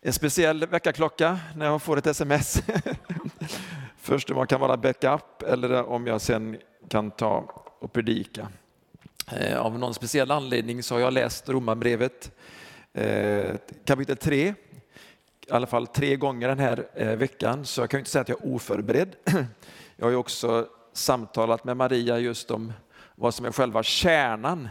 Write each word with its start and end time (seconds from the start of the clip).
en 0.00 0.12
speciell 0.12 0.66
väckarklocka 0.66 1.38
när 1.54 1.66
jag 1.66 1.82
får 1.82 1.96
ett 1.96 2.06
sms. 2.06 2.62
Först 3.96 4.30
om 4.30 4.36
man 4.36 4.46
kan 4.46 4.60
vara 4.60 4.76
backup 4.76 5.42
eller 5.42 5.84
om 5.84 6.06
jag 6.06 6.20
sen 6.20 6.56
kan 6.88 7.10
ta 7.10 7.64
och 7.78 7.92
predika. 7.92 8.48
Eh, 9.32 9.58
av 9.58 9.78
någon 9.78 9.94
speciell 9.94 10.30
anledning 10.30 10.82
så 10.82 10.94
har 10.94 11.00
jag 11.00 11.12
läst 11.12 11.48
Romarbrevet 11.48 12.32
eh, 12.92 13.56
kapitel 13.84 14.16
3 14.16 14.54
i 15.46 15.50
alla 15.50 15.66
fall 15.66 15.86
tre 15.86 16.16
gånger 16.16 16.48
den 16.48 16.58
här 16.58 16.86
eh, 16.94 17.16
veckan, 17.16 17.66
så 17.66 17.80
jag 17.80 17.90
kan 17.90 18.00
inte 18.00 18.10
säga 18.10 18.22
att 18.22 18.28
jag 18.28 18.40
är 18.44 18.54
oförberedd. 18.54 19.16
Jag 19.96 20.06
har 20.06 20.10
ju 20.10 20.16
också 20.16 20.68
samtalat 20.92 21.64
med 21.64 21.76
Maria 21.76 22.18
just 22.18 22.50
om 22.50 22.72
vad 23.14 23.34
som 23.34 23.46
är 23.46 23.52
själva 23.52 23.82
kärnan 23.82 24.68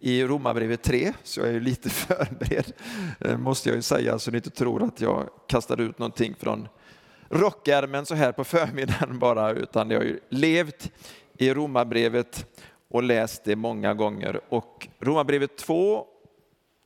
i 0.00 0.24
Romarbrevet 0.24 0.82
3, 0.82 1.12
så 1.22 1.40
jag 1.40 1.48
är 1.48 1.60
lite 1.60 1.90
förberedd, 1.90 2.72
eh, 3.20 3.38
måste 3.38 3.68
jag 3.68 3.76
ju 3.76 3.82
säga, 3.82 4.18
så 4.18 4.30
ni 4.30 4.36
inte 4.36 4.50
tror 4.50 4.82
att 4.82 5.00
jag 5.00 5.28
kastar 5.46 5.80
ut 5.80 5.98
någonting 5.98 6.34
från 6.38 6.68
rockärmen 7.28 8.06
så 8.06 8.14
här 8.14 8.32
på 8.32 8.44
förmiddagen 8.44 9.18
bara, 9.18 9.50
utan 9.50 9.90
jag 9.90 9.98
har 9.98 10.04
ju 10.04 10.20
levt 10.28 10.92
i 11.38 11.54
Romarbrevet 11.54 12.46
och 12.88 13.02
läst 13.02 13.44
det 13.44 13.56
många 13.56 13.94
gånger. 13.94 14.40
Och 14.48 14.88
Romarbrevet 14.98 15.56
2 15.56 16.06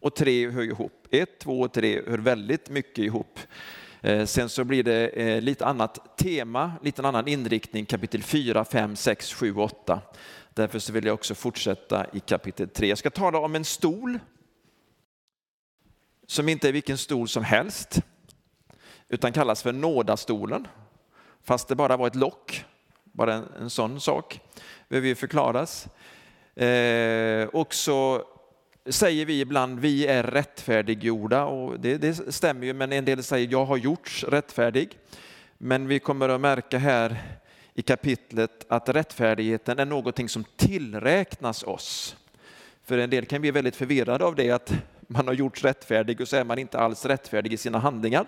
och 0.00 0.16
3 0.16 0.50
hör 0.50 0.62
ihop. 0.62 1.06
1, 1.10 1.38
2 1.38 1.60
och 1.60 1.72
3 1.72 2.02
hör 2.06 2.18
väldigt 2.18 2.70
mycket 2.70 2.98
ihop. 2.98 3.38
Eh, 4.00 4.24
sen 4.24 4.48
så 4.48 4.64
blir 4.64 4.82
det 4.82 5.08
eh, 5.08 5.40
lite 5.40 5.66
annat 5.66 6.18
tema, 6.18 6.72
lite 6.82 7.02
annan 7.02 7.28
inriktning, 7.28 7.86
kapitel 7.86 8.22
4, 8.22 8.64
5, 8.64 8.96
6, 8.96 9.34
7, 9.34 9.54
8. 9.54 10.00
Därför 10.60 10.78
så 10.78 10.92
vill 10.92 11.04
jag 11.06 11.14
också 11.14 11.34
fortsätta 11.34 12.06
i 12.12 12.20
kapitel 12.20 12.68
3. 12.68 12.88
Jag 12.88 12.98
ska 12.98 13.10
tala 13.10 13.38
om 13.38 13.54
en 13.54 13.64
stol 13.64 14.18
som 16.26 16.48
inte 16.48 16.68
är 16.68 16.72
vilken 16.72 16.98
stol 16.98 17.28
som 17.28 17.44
helst, 17.44 18.02
utan 19.08 19.32
kallas 19.32 19.62
för 19.62 19.72
nådastolen. 19.72 20.68
Fast 21.42 21.68
det 21.68 21.74
bara 21.74 21.96
var 21.96 22.06
ett 22.06 22.14
lock, 22.14 22.64
bara 23.04 23.34
en, 23.34 23.44
en 23.60 23.70
sån 23.70 24.00
sak 24.00 24.40
behöver 24.88 25.08
ju 25.08 25.14
förklaras. 25.14 25.88
Eh, 26.54 27.48
också 27.52 28.24
säger 28.86 29.26
vi 29.26 29.40
ibland, 29.40 29.80
vi 29.80 30.06
är 30.06 30.22
rättfärdiggjorda 30.22 31.44
och 31.44 31.80
det, 31.80 31.96
det 31.96 32.34
stämmer 32.34 32.66
ju, 32.66 32.74
men 32.74 32.92
en 32.92 33.04
del 33.04 33.22
säger 33.22 33.48
jag 33.50 33.64
har 33.64 33.76
gjorts 33.76 34.24
rättfärdig. 34.24 34.98
Men 35.58 35.86
vi 35.86 35.98
kommer 35.98 36.28
att 36.28 36.40
märka 36.40 36.78
här 36.78 37.39
i 37.80 37.82
kapitlet 37.82 38.66
att 38.68 38.88
rättfärdigheten 38.88 39.78
är 39.78 39.84
någonting 39.84 40.28
som 40.28 40.44
tillräknas 40.56 41.62
oss. 41.62 42.16
För 42.84 42.98
en 42.98 43.10
del 43.10 43.26
kan 43.26 43.40
bli 43.40 43.50
väldigt 43.50 43.76
förvirrade 43.76 44.24
av 44.24 44.34
det 44.34 44.50
att 44.50 44.72
man 45.00 45.26
har 45.26 45.34
gjorts 45.34 45.64
rättfärdig 45.64 46.20
och 46.20 46.28
så 46.28 46.36
är 46.36 46.44
man 46.44 46.58
inte 46.58 46.78
alls 46.78 47.06
rättfärdig 47.06 47.52
i 47.52 47.56
sina 47.56 47.78
handlingar. 47.78 48.26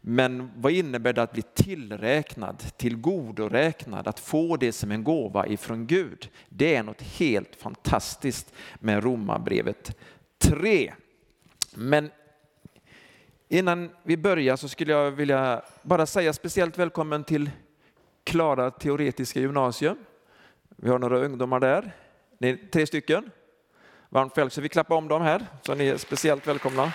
Men 0.00 0.50
vad 0.56 0.72
innebär 0.72 1.12
det 1.12 1.22
att 1.22 1.32
bli 1.32 1.42
tillräknad, 1.54 2.64
tillgodoräknad, 2.76 4.08
att 4.08 4.20
få 4.20 4.56
det 4.56 4.72
som 4.72 4.90
en 4.90 5.04
gåva 5.04 5.46
ifrån 5.46 5.86
Gud? 5.86 6.28
Det 6.48 6.74
är 6.74 6.82
något 6.82 7.02
helt 7.02 7.56
fantastiskt 7.56 8.52
med 8.80 9.04
Romarbrevet 9.04 9.96
3. 10.38 10.94
Men 11.74 12.10
innan 13.48 13.90
vi 14.02 14.16
börjar 14.16 14.56
så 14.56 14.68
skulle 14.68 14.92
jag 14.92 15.10
vilja 15.10 15.62
bara 15.82 16.06
säga 16.06 16.32
speciellt 16.32 16.78
välkommen 16.78 17.24
till 17.24 17.50
Klara 18.28 18.70
Teoretiska 18.70 19.40
Gymnasium. 19.40 19.98
Vi 20.76 20.88
har 20.88 20.98
några 20.98 21.18
ungdomar 21.18 21.60
där, 21.60 21.92
ni 22.38 22.48
är 22.48 22.58
tre 22.72 22.86
stycken. 22.86 23.30
Varmt 24.08 24.38
välkomna, 24.38 24.50
så 24.50 24.60
vi 24.60 24.68
klappar 24.68 24.96
om 24.96 25.08
dem 25.08 25.22
här, 25.22 25.46
så 25.62 25.74
ni 25.74 25.86
är 25.86 25.96
speciellt 25.96 26.46
välkomna. 26.46 26.92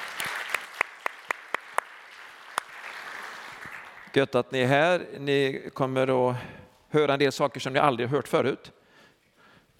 Gött 4.13 4.35
att 4.35 4.51
ni 4.51 4.59
är 4.59 4.67
här. 4.67 5.05
Ni 5.19 5.69
kommer 5.73 6.29
att 6.29 6.35
höra 6.89 7.13
en 7.13 7.19
del 7.19 7.31
saker 7.31 7.59
som 7.59 7.73
ni 7.73 7.79
aldrig 7.79 8.09
har 8.09 8.15
hört 8.15 8.27
förut. 8.27 8.71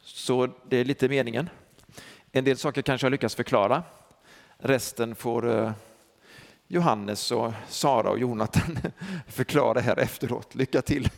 Så 0.02 0.50
det 0.70 0.78
är 0.78 0.86
lite 0.86 1.10
meningen. 1.10 1.50
En 2.32 2.44
del 2.44 2.58
saker 2.58 2.82
kanske 2.82 3.06
jag 3.06 3.12
lyckas 3.12 3.36
förklara. 3.36 3.84
Resten 4.58 5.16
får 5.16 5.60
eh, 5.60 5.72
Johannes 6.68 7.32
och 7.32 7.54
Sara 7.68 8.10
och 8.10 8.20
Jonathan 8.20 8.78
förklara 9.28 9.80
här 9.80 10.00
efteråt. 10.00 10.56
Lycka 10.56 10.82
till! 10.82 11.10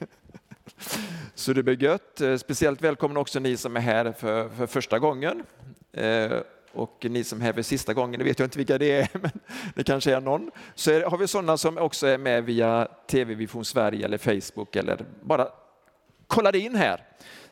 Så 1.35 1.53
det 1.53 1.63
blir 1.63 1.83
gött. 1.83 2.21
Eh, 2.21 2.37
speciellt 2.37 2.81
välkomna 2.81 3.19
också 3.19 3.39
ni 3.39 3.57
som 3.57 3.75
är 3.75 3.81
här 3.81 4.11
för, 4.11 4.49
för 4.49 4.67
första 4.67 4.99
gången. 4.99 5.43
Eh, 5.93 6.31
och 6.71 7.05
ni 7.09 7.23
som 7.23 7.41
är 7.41 7.45
här 7.45 7.53
för 7.53 7.61
sista 7.61 7.93
gången, 7.93 8.19
det 8.19 8.23
vet 8.23 8.39
jag 8.39 8.45
inte 8.45 8.57
vilka 8.57 8.77
det 8.77 8.91
är, 8.91 9.09
men 9.21 9.31
det 9.75 9.83
kanske 9.83 10.15
är 10.15 10.21
någon. 10.21 10.51
Så 10.75 10.91
är, 10.91 11.01
har 11.01 11.17
vi 11.17 11.27
sådana 11.27 11.57
som 11.57 11.77
också 11.77 12.07
är 12.07 12.17
med 12.17 12.43
via 12.43 12.87
TV 13.07 13.35
Vision 13.35 13.65
Sverige 13.65 14.05
eller 14.05 14.17
Facebook 14.17 14.75
eller 14.75 15.05
bara 15.21 15.47
kolla 16.27 16.51
in 16.51 16.75
här. 16.75 17.03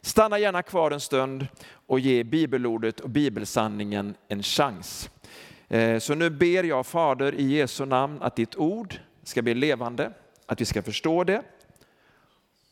Stanna 0.01 0.39
gärna 0.39 0.61
kvar 0.61 0.91
en 0.91 0.99
stund 0.99 1.47
och 1.87 1.99
ge 1.99 2.23
bibelordet 2.23 2.99
och 2.99 3.09
bibelsanningen 3.09 4.15
en 4.27 4.43
chans. 4.43 5.09
Eh, 5.67 5.99
så 5.99 6.15
nu 6.15 6.29
ber 6.29 6.63
jag 6.63 6.85
Fader 6.85 7.35
i 7.35 7.43
Jesu 7.43 7.85
namn 7.85 8.21
att 8.21 8.35
ditt 8.35 8.55
ord 8.55 8.95
ska 9.23 9.41
bli 9.41 9.53
levande, 9.53 10.11
att 10.45 10.61
vi 10.61 10.65
ska 10.65 10.81
förstå 10.81 11.23
det 11.23 11.41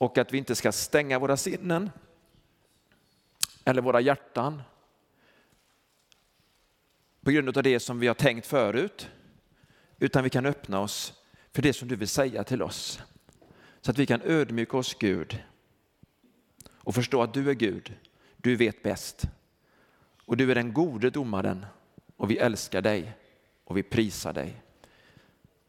och 0.02 0.18
att 0.18 0.34
vi 0.34 0.38
inte 0.38 0.56
ska 0.56 0.72
stänga 0.72 1.20
våra 1.20 1.38
sinnen 1.38 1.90
eller 3.66 3.82
våra 3.82 4.02
hjärtan 4.02 4.62
på 7.22 7.32
grund 7.32 7.58
av 7.58 7.64
det 7.64 7.80
som 7.80 8.00
vi 8.00 8.08
har 8.08 8.14
tänkt 8.14 8.48
förut, 8.48 9.10
utan 10.00 10.24
vi 10.24 10.30
kan 10.30 10.46
öppna 10.46 10.80
oss 10.80 11.14
för 11.52 11.62
det 11.62 11.74
som 11.74 11.88
du 11.88 11.96
vill 11.96 12.08
säga 12.08 12.44
till 12.44 12.62
oss. 12.62 13.02
Så 13.82 13.92
att 13.92 13.98
vi 13.98 14.06
kan 14.06 14.22
ödmjuka 14.22 14.78
oss 14.78 14.96
Gud 15.00 15.44
och 16.68 16.96
förstå 16.96 17.24
att 17.24 17.34
du 17.34 17.50
är 17.50 17.54
Gud, 17.54 17.96
du 18.38 18.56
vet 18.56 18.84
bäst. 18.84 19.28
Och 20.26 20.38
du 20.38 20.52
är 20.52 20.56
den 20.56 20.74
gode 20.74 21.10
domaren 21.10 21.66
och 22.18 22.32
vi 22.32 22.38
älskar 22.38 22.82
dig 22.82 23.18
och 23.64 23.78
vi 23.78 23.84
prisar 23.84 24.34
dig. 24.34 24.62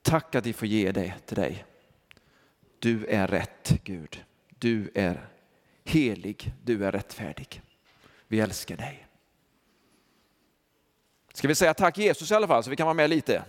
Tack 0.02 0.34
att 0.34 0.46
vi 0.46 0.52
får 0.52 0.68
ge 0.68 0.92
det 0.92 1.14
till 1.26 1.36
dig. 1.36 1.64
Du 2.82 3.06
är 3.06 3.26
rätt 3.26 3.72
Gud. 3.84 4.24
Du 4.58 4.90
är 4.94 5.28
helig, 5.84 6.52
du 6.64 6.84
är 6.84 6.92
rättfärdig. 6.92 7.62
Vi 8.28 8.40
älskar 8.40 8.76
dig. 8.76 9.06
Ska 11.32 11.48
vi 11.48 11.54
säga 11.54 11.74
tack 11.74 11.98
Jesus 11.98 12.30
i 12.30 12.34
alla 12.34 12.46
fall 12.46 12.64
så 12.64 12.70
vi 12.70 12.76
kan 12.76 12.86
vara 12.86 12.94
med 12.94 13.10
lite? 13.10 13.44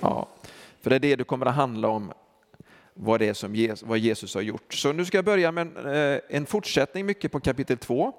Ja, 0.00 0.28
för 0.80 0.90
det 0.90 0.96
är 0.96 1.00
det 1.00 1.16
du 1.16 1.24
kommer 1.24 1.46
att 1.46 1.54
handla 1.54 1.88
om, 1.88 2.12
vad 2.94 3.20
det 3.20 3.28
är 3.28 3.34
som 3.34 3.54
Jesus, 3.54 3.82
vad 3.82 3.98
Jesus 3.98 4.34
har 4.34 4.42
gjort. 4.42 4.74
Så 4.74 4.92
nu 4.92 5.04
ska 5.04 5.18
jag 5.18 5.24
börja 5.24 5.52
med 5.52 5.76
en, 5.76 5.86
eh, 5.94 6.20
en 6.28 6.46
fortsättning 6.46 7.06
mycket 7.06 7.32
på 7.32 7.40
kapitel 7.40 7.78
2 7.78 8.14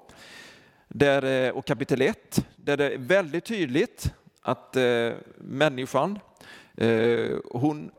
där, 0.88 1.24
eh, 1.24 1.50
och 1.50 1.66
kapitel 1.66 2.02
1 2.02 2.44
där 2.56 2.76
det 2.76 2.94
är 2.94 2.98
väldigt 2.98 3.44
tydligt 3.44 4.14
att 4.42 4.76
eh, 4.76 5.12
människan, 5.36 6.18
eh, 6.76 7.36
hon 7.50 7.90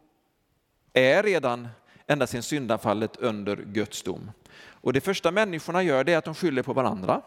är 0.94 1.24
redan 1.24 1.68
ända 2.12 2.28
sedan 2.28 2.44
syndafallet 2.44 3.18
under 3.18 3.56
Guds 3.56 4.04
dom. 4.04 4.32
Och 4.70 4.94
det 4.94 5.02
första 5.02 5.32
människorna 5.32 5.84
gör 5.84 6.04
det 6.04 6.14
är 6.14 6.18
att 6.18 6.26
de 6.26 6.36
skyller 6.36 6.64
på 6.64 6.74
varandra. 6.74 7.22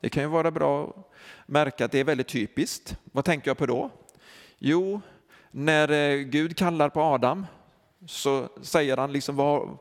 Det 0.00 0.08
kan 0.08 0.22
ju 0.22 0.28
vara 0.28 0.50
bra 0.50 0.84
att 0.84 1.12
märka 1.46 1.84
att 1.84 1.92
det 1.92 1.98
är 1.98 2.04
väldigt 2.04 2.28
typiskt. 2.28 2.96
Vad 3.12 3.24
tänker 3.24 3.50
jag 3.50 3.58
på 3.58 3.66
då? 3.66 3.90
Jo, 4.58 5.00
när 5.50 5.90
eh, 5.90 6.16
Gud 6.16 6.56
kallar 6.56 6.88
på 6.88 7.00
Adam 7.00 7.46
så 8.06 8.48
säger 8.62 8.96
han 8.96 9.12
liksom 9.12 9.36
vad, 9.36 9.78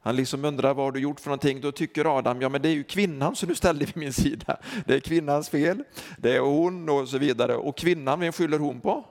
han 0.00 0.16
liksom 0.16 0.44
undrar 0.44 0.74
vad 0.74 0.84
har 0.84 0.92
du 0.92 1.00
gjort 1.00 1.20
för 1.20 1.28
någonting? 1.28 1.60
Då 1.60 1.72
tycker 1.72 2.18
Adam, 2.18 2.42
ja 2.42 2.48
men 2.48 2.62
det 2.62 2.68
är 2.68 2.72
ju 2.72 2.84
kvinnan 2.84 3.36
som 3.36 3.48
du 3.48 3.54
ställde 3.54 3.84
vid 3.84 3.96
min 3.96 4.12
sida. 4.12 4.56
Det 4.86 4.94
är 4.94 5.00
kvinnans 5.00 5.48
fel, 5.48 5.84
det 6.18 6.36
är 6.36 6.40
hon 6.40 6.88
och 6.88 7.08
så 7.08 7.18
vidare. 7.18 7.56
Och 7.56 7.76
kvinnan, 7.76 8.20
vem 8.20 8.32
skyller 8.32 8.58
hon 8.58 8.80
på? 8.80 9.04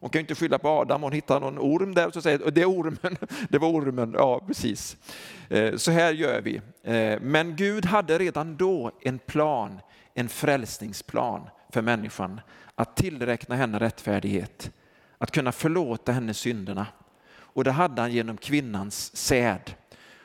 Hon 0.00 0.10
kan 0.10 0.18
ju 0.18 0.20
inte 0.20 0.34
skylla 0.34 0.58
på 0.58 0.68
Adam, 0.68 1.02
hon 1.02 1.12
hittar 1.12 1.40
någon 1.40 1.58
orm 1.58 1.94
där 1.94 2.06
och 2.06 2.14
så 2.14 2.22
säger 2.22 2.50
det 2.50 2.62
är 2.62 2.70
ormen, 2.70 3.16
det 3.48 3.58
var 3.58 3.68
ormen, 3.68 4.14
ja 4.18 4.40
precis. 4.46 4.96
Eh, 5.48 5.76
så 5.76 5.90
här 5.90 6.12
gör 6.12 6.40
vi. 6.40 6.60
Eh, 6.82 7.20
men 7.20 7.56
Gud 7.56 7.84
hade 7.86 8.18
redan 8.18 8.56
då 8.56 8.90
en 9.00 9.18
plan, 9.18 9.80
en 10.14 10.28
frälsningsplan 10.28 11.48
för 11.72 11.82
människan 11.82 12.40
att 12.74 12.96
tillräkna 12.96 13.56
henne 13.56 13.78
rättfärdighet, 13.78 14.70
att 15.18 15.30
kunna 15.30 15.52
förlåta 15.52 16.12
henne 16.12 16.34
synderna. 16.34 16.86
Och 17.54 17.64
det 17.64 17.72
hade 17.72 18.00
han 18.02 18.12
genom 18.12 18.36
kvinnans 18.36 19.16
säd. 19.16 19.74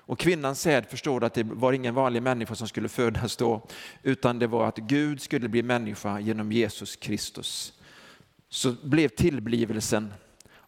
Och 0.10 0.20
kvinnans 0.20 0.62
säd 0.62 0.86
förstår 0.90 1.24
att 1.24 1.34
det 1.34 1.44
var 1.44 1.74
ingen 1.74 1.94
vanlig 1.94 2.24
människa 2.24 2.56
som 2.56 2.68
skulle 2.68 2.90
födas 2.90 3.38
då, 3.38 3.68
utan 4.04 4.40
det 4.40 4.48
var 4.48 4.68
att 4.68 4.78
Gud 4.78 5.22
skulle 5.22 5.50
bli 5.50 5.64
människa 5.64 6.20
genom 6.20 6.52
Jesus 6.52 6.96
Kristus. 6.96 7.74
Så 8.50 8.76
blev 8.84 9.10
tillblivelsen 9.10 10.14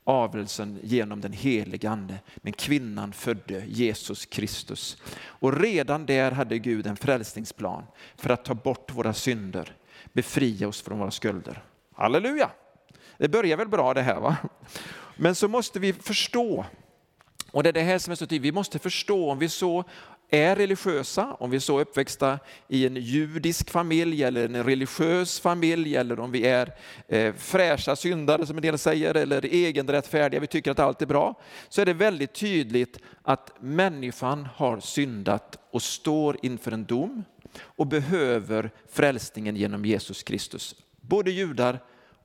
avelsen 0.03 0.79
genom 0.83 1.21
den 1.21 1.33
helige 1.33 1.89
ande. 1.89 2.19
Men 2.35 2.53
kvinnan 2.53 3.13
födde 3.13 3.65
Jesus 3.67 4.25
Kristus. 4.25 4.97
Och 5.23 5.61
redan 5.61 6.05
där 6.05 6.31
hade 6.31 6.59
Gud 6.59 6.87
en 6.87 6.97
frälsningsplan 6.97 7.83
för 8.15 8.29
att 8.29 8.45
ta 8.45 8.53
bort 8.53 8.91
våra 8.91 9.13
synder, 9.13 9.75
befria 10.13 10.67
oss 10.67 10.81
från 10.81 10.99
våra 10.99 11.11
skulder. 11.11 11.63
Halleluja! 11.95 12.51
Det 13.17 13.29
börjar 13.29 13.57
väl 13.57 13.67
bra 13.67 13.93
det 13.93 14.01
här 14.01 14.19
va? 14.19 14.37
Men 15.15 15.35
så 15.35 15.47
måste 15.47 15.79
vi 15.79 15.93
förstå, 15.93 16.65
och 17.51 17.63
det 17.63 17.69
är 17.69 17.73
det 17.73 17.81
här 17.81 17.99
som 17.99 18.11
är 18.11 18.15
så 18.15 18.25
tydligt, 18.25 18.41
vi 18.41 18.51
måste 18.51 18.79
förstå 18.79 19.31
om 19.31 19.39
vi 19.39 19.49
så 19.49 19.83
är 20.33 20.55
religiösa, 20.55 21.35
om 21.39 21.49
vi 21.49 21.55
är 21.55 21.61
så 21.61 21.79
uppväxta 21.79 22.39
i 22.67 22.85
en 22.85 22.95
judisk 22.95 23.69
familj 23.69 24.23
eller 24.23 24.45
en 24.45 24.63
religiös 24.63 25.39
familj 25.39 25.95
eller 25.95 26.19
om 26.19 26.31
vi 26.31 26.47
är 26.47 26.73
eh, 27.07 27.33
fräscha 27.33 27.95
syndare 27.95 28.45
som 28.45 28.55
en 28.55 28.61
del 28.61 28.77
säger 28.77 29.15
eller 29.15 29.45
egenrättfärdiga, 29.45 30.39
vi 30.39 30.47
tycker 30.47 30.71
att 30.71 30.79
allt 30.79 31.01
är 31.01 31.05
bra, 31.05 31.39
så 31.69 31.81
är 31.81 31.85
det 31.85 31.93
väldigt 31.93 32.33
tydligt 32.33 32.99
att 33.21 33.51
människan 33.59 34.47
har 34.55 34.79
syndat 34.79 35.57
och 35.71 35.81
står 35.81 36.37
inför 36.41 36.71
en 36.71 36.85
dom 36.85 37.23
och 37.59 37.87
behöver 37.87 38.71
frälsningen 38.89 39.55
genom 39.55 39.85
Jesus 39.85 40.23
Kristus. 40.23 40.75
Både 41.01 41.31
judar 41.31 41.79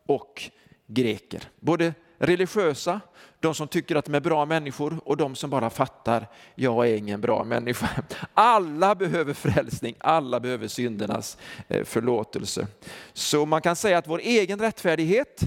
och 0.07 0.51
greker, 0.87 1.43
både 1.61 1.95
religiösa, 2.19 3.01
de 3.41 3.55
som 3.55 3.69
tycker 3.69 3.97
att 3.97 4.05
de 4.05 4.15
är 4.15 4.21
bra 4.21 4.45
människor 4.47 5.01
och 5.05 5.17
de 5.17 5.35
som 5.35 5.51
bara 5.51 5.71
fattar, 5.71 6.27
jag 6.55 6.89
är 6.89 6.97
ingen 6.97 7.21
bra 7.21 7.45
människa. 7.45 7.89
Alla 8.35 8.95
behöver 8.95 9.35
frälsning, 9.35 9.95
alla 9.99 10.41
behöver 10.41 10.69
syndernas 10.69 11.39
eh, 11.69 11.85
förlåtelse. 11.85 12.67
Så 13.13 13.47
man 13.47 13.63
kan 13.63 13.77
säga 13.77 13.99
att 13.99 14.09
vår 14.09 14.19
egen 14.19 14.59
rättfärdighet, 14.59 15.41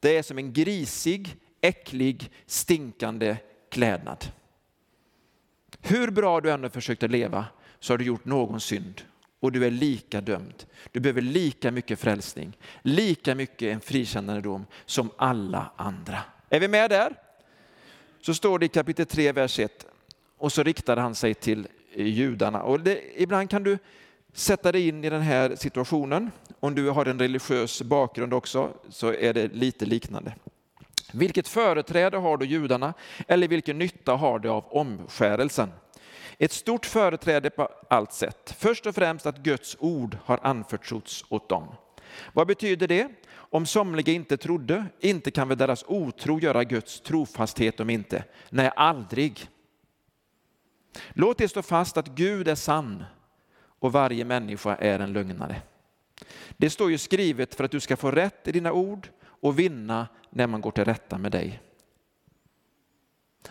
det 0.00 0.16
är 0.16 0.22
som 0.22 0.38
en 0.38 0.52
grisig, 0.52 1.36
äcklig, 1.60 2.30
stinkande 2.46 3.36
klädnad. 3.70 4.24
Hur 5.80 6.10
bra 6.10 6.40
du 6.40 6.50
än 6.50 6.62
har 6.62 6.70
försökt 6.70 7.02
att 7.02 7.10
leva 7.10 7.46
så 7.80 7.92
har 7.92 7.98
du 7.98 8.04
gjort 8.04 8.24
någon 8.24 8.60
synd 8.60 9.02
och 9.40 9.52
du 9.52 9.66
är 9.66 9.70
lika 9.70 10.20
dömd. 10.20 10.64
Du 10.92 11.00
behöver 11.00 11.20
lika 11.20 11.70
mycket 11.70 11.98
frälsning, 11.98 12.56
lika 12.82 13.34
mycket 13.34 13.74
en 13.74 13.80
frikännande 13.80 14.40
dom 14.40 14.66
som 14.86 15.10
alla 15.16 15.72
andra. 15.76 16.18
Är 16.50 16.60
vi 16.60 16.68
med 16.68 16.90
där? 16.90 17.14
Så 18.20 18.34
står 18.34 18.58
det 18.58 18.66
i 18.66 18.68
kapitel 18.68 19.06
3, 19.06 19.32
vers 19.32 19.58
1 19.58 19.86
och 20.38 20.52
så 20.52 20.62
riktar 20.62 20.96
han 20.96 21.14
sig 21.14 21.34
till 21.34 21.68
judarna. 21.94 22.62
Och 22.62 22.80
det, 22.80 23.22
ibland 23.22 23.50
kan 23.50 23.62
du 23.62 23.78
sätta 24.32 24.72
dig 24.72 24.88
in 24.88 25.04
i 25.04 25.10
den 25.10 25.22
här 25.22 25.56
situationen. 25.56 26.30
Om 26.60 26.74
du 26.74 26.90
har 26.90 27.06
en 27.06 27.18
religiös 27.18 27.82
bakgrund 27.82 28.34
också 28.34 28.70
så 28.88 29.12
är 29.12 29.34
det 29.34 29.54
lite 29.54 29.86
liknande. 29.86 30.34
Vilket 31.12 31.48
företräde 31.48 32.16
har 32.16 32.36
då 32.36 32.44
judarna 32.44 32.94
eller 33.28 33.48
vilken 33.48 33.78
nytta 33.78 34.12
har 34.12 34.38
de 34.38 34.48
av 34.48 34.64
omskärelsen? 34.68 35.72
Ett 36.38 36.52
stort 36.52 36.86
företräde 36.86 37.50
på 37.50 37.68
allt 37.90 38.12
sätt. 38.12 38.54
Först 38.58 38.86
och 38.86 38.94
främst 38.94 39.26
att 39.26 39.38
Guds 39.38 39.76
ord 39.80 40.18
har 40.24 40.40
anförtrotts 40.42 41.24
åt 41.28 41.48
dem. 41.48 41.74
Vad 42.32 42.46
betyder 42.46 42.88
det? 42.88 43.08
Om 43.30 43.66
somliga 43.66 44.12
inte 44.12 44.36
trodde, 44.36 44.86
inte 45.00 45.30
kan 45.30 45.48
väl 45.48 45.58
deras 45.58 45.84
otro 45.86 46.40
göra 46.40 46.64
Guds 46.64 47.00
trofasthet 47.00 47.80
om 47.80 47.90
inte? 47.90 48.24
Nej, 48.50 48.70
aldrig. 48.76 49.48
Låt 51.08 51.38
det 51.38 51.48
stå 51.48 51.62
fast 51.62 51.96
att 51.96 52.08
Gud 52.08 52.48
är 52.48 52.54
sann 52.54 53.04
och 53.78 53.92
varje 53.92 54.24
människa 54.24 54.76
är 54.76 54.98
en 54.98 55.12
lögnare. 55.12 55.62
Det 56.56 56.70
står 56.70 56.90
ju 56.90 56.98
skrivet 56.98 57.54
för 57.54 57.64
att 57.64 57.70
du 57.70 57.80
ska 57.80 57.96
få 57.96 58.10
rätt 58.10 58.48
i 58.48 58.52
dina 58.52 58.72
ord 58.72 59.08
och 59.20 59.58
vinna 59.58 60.08
när 60.30 60.46
man 60.46 60.60
går 60.60 60.70
till 60.70 60.84
rätta 60.84 61.18
med 61.18 61.32
dig. 61.32 61.60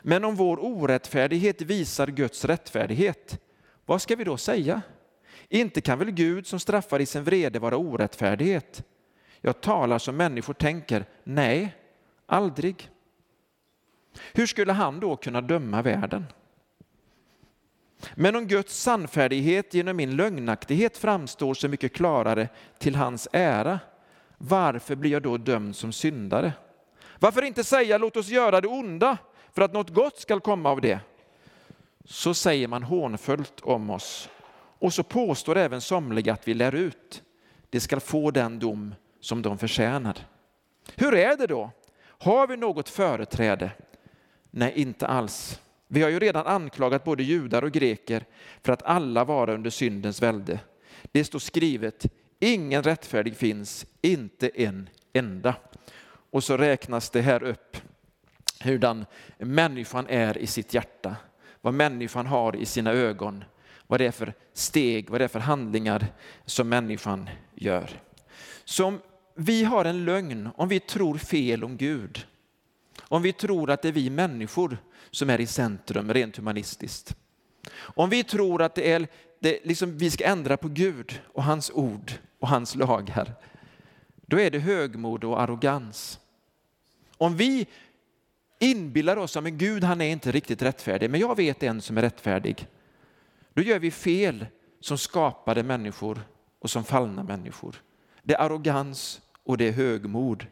Men 0.02 0.26
om 0.26 0.36
vår 0.36 0.66
orättfärdighet 0.66 1.62
visar 1.62 2.08
Guds 2.08 2.46
rättfärdighet, 2.46 3.40
vad 3.86 4.02
ska 4.02 4.16
vi 4.16 4.24
då 4.24 4.38
säga? 4.38 4.82
Inte 5.50 5.82
kan 5.82 6.00
väl 6.00 6.12
Gud 6.12 6.48
som 6.48 6.60
straffar 6.60 7.00
i 7.00 7.06
sin 7.06 7.24
vrede 7.24 7.60
vara 7.60 7.78
orättfärdighet? 7.78 8.84
Jag 9.42 9.62
talar 9.62 10.00
som 10.00 10.18
människor 10.18 10.54
tänker, 10.54 11.06
nej, 11.24 11.76
aldrig. 12.26 12.90
Hur 14.34 14.46
skulle 14.46 14.74
han 14.74 15.00
då 15.00 15.16
kunna 15.16 15.42
döma 15.42 15.82
världen? 15.82 16.26
Men 18.16 18.36
om 18.36 18.48
Guds 18.48 18.82
sannfärdighet 18.82 19.74
genom 19.74 19.98
min 19.98 20.16
lögnaktighet 20.16 20.98
framstår 20.98 21.54
så 21.54 21.68
mycket 21.68 21.94
klarare 21.94 22.50
till 22.78 22.96
hans 22.96 23.28
ära, 23.32 23.80
varför 24.38 24.96
blir 24.96 25.12
jag 25.12 25.22
då 25.22 25.38
dömd 25.38 25.76
som 25.76 25.94
syndare? 25.94 26.54
Varför 27.20 27.42
inte 27.42 27.64
säga 27.64 27.98
låt 27.98 28.18
oss 28.18 28.28
göra 28.28 28.62
det 28.62 28.68
onda 28.68 29.18
för 29.58 29.62
att 29.62 29.74
något 29.74 29.90
gott 29.90 30.20
skall 30.20 30.42
komma 30.42 30.70
av 30.70 30.82
det? 30.82 31.00
Så 32.06 32.34
säger 32.34 32.68
man 32.68 32.84
hånfullt 32.84 33.60
om 33.62 33.90
oss 33.90 34.30
och 34.80 34.94
så 34.94 35.04
påstår 35.04 35.58
även 35.58 35.82
somliga 35.82 36.34
att 36.34 36.48
vi 36.48 36.54
lär 36.54 36.76
ut. 36.76 37.24
Det 37.70 37.80
skall 37.80 38.00
få 38.00 38.32
den 38.32 38.60
dom 38.60 38.96
som 39.20 39.42
de 39.42 39.58
förtjänar. 39.58 40.28
Hur 40.96 41.14
är 41.14 41.38
det 41.38 41.48
då? 41.48 41.72
Har 42.00 42.48
vi 42.48 42.58
något 42.58 42.90
företräde? 42.90 43.72
Nej, 44.52 44.74
inte 44.76 45.08
alls. 45.08 45.62
Vi 45.88 46.02
har 46.02 46.10
ju 46.10 46.20
redan 46.20 46.48
anklagat 46.48 47.04
både 47.04 47.24
judar 47.24 47.64
och 47.64 47.72
greker 47.72 48.26
för 48.62 48.74
att 48.74 48.84
alla 48.84 49.24
vara 49.24 49.54
under 49.54 49.70
syndens 49.70 50.22
välde. 50.22 50.60
Det 51.12 51.24
står 51.24 51.40
skrivet, 51.40 52.06
ingen 52.40 52.84
rättfärdig 52.84 53.36
finns, 53.36 53.86
inte 54.02 54.50
en 54.50 54.90
enda. 55.14 55.56
Och 56.32 56.44
så 56.44 56.58
räknas 56.58 57.10
det 57.10 57.22
här 57.22 57.44
upp 57.44 57.78
hurdan 58.60 59.06
människan 59.38 60.06
är 60.10 60.38
i 60.38 60.48
sitt 60.48 60.74
hjärta, 60.74 61.16
vad 61.62 61.74
människan 61.74 62.26
har 62.26 62.56
i 62.56 62.66
sina 62.66 62.92
ögon, 62.92 63.44
vad 63.88 64.00
det 64.00 64.06
är 64.06 64.12
för 64.12 64.34
steg, 64.54 65.10
vad 65.10 65.22
det 65.22 65.24
är 65.24 65.28
för 65.28 65.40
handlingar 65.40 66.08
som 66.46 66.70
människan 66.70 67.30
gör. 67.56 67.90
Så 68.66 68.86
om 68.86 69.00
vi 69.36 69.64
har 69.64 69.86
en 69.86 70.06
lögn, 70.06 70.50
om 70.56 70.70
vi 70.70 70.80
tror 70.80 71.18
fel 71.18 71.64
om 71.64 71.78
Gud, 71.78 72.26
om 73.02 73.22
vi 73.22 73.34
tror 73.34 73.72
att 73.72 73.82
det 73.82 73.88
är 73.88 73.92
vi 73.92 74.10
människor 74.10 74.78
som 75.12 75.30
är 75.30 75.42
i 75.42 75.48
centrum 75.48 76.14
rent 76.14 76.38
humanistiskt. 76.38 77.16
Om 77.76 78.10
vi 78.10 78.24
tror 78.24 78.62
att 78.62 78.76
det 78.76 78.92
är, 78.92 79.08
det, 79.40 79.60
liksom, 79.64 79.98
vi 79.98 80.12
ska 80.12 80.26
ändra 80.26 80.58
på 80.58 80.68
Gud 80.68 81.22
och 81.34 81.44
hans 81.44 81.72
ord 81.74 82.12
och 82.40 82.48
hans 82.48 82.76
lagar, 82.76 83.34
då 84.26 84.40
är 84.40 84.52
det 84.52 84.60
högmod 84.60 85.24
och 85.24 85.42
arrogans. 85.42 86.20
Om 87.18 87.36
vi 87.38 87.68
inbillar 88.60 89.18
oss 89.18 89.38
att 89.38 89.44
Gud 89.44 89.84
han 89.84 90.02
är 90.02 90.12
inte 90.12 90.32
riktigt 90.32 90.62
rättfärdig, 90.62 91.10
men 91.10 91.20
jag 91.20 91.36
vet 91.36 91.64
en 91.64 91.82
som 91.82 91.98
är 91.98 92.02
rättfärdig, 92.02 92.68
då 93.54 93.62
gör 93.62 93.80
vi 93.80 93.92
fel 93.92 94.46
som 94.80 94.98
skapade 94.98 95.64
människor 95.64 96.22
och 96.60 96.70
som 96.70 96.84
fallna 96.84 97.24
människor. 97.24 97.76
Det 98.24 98.34
är 98.34 98.42
arrogans 98.42 99.22
och 99.44 99.58
det 99.58 99.68
är 99.68 99.72
högmod. 99.72 100.46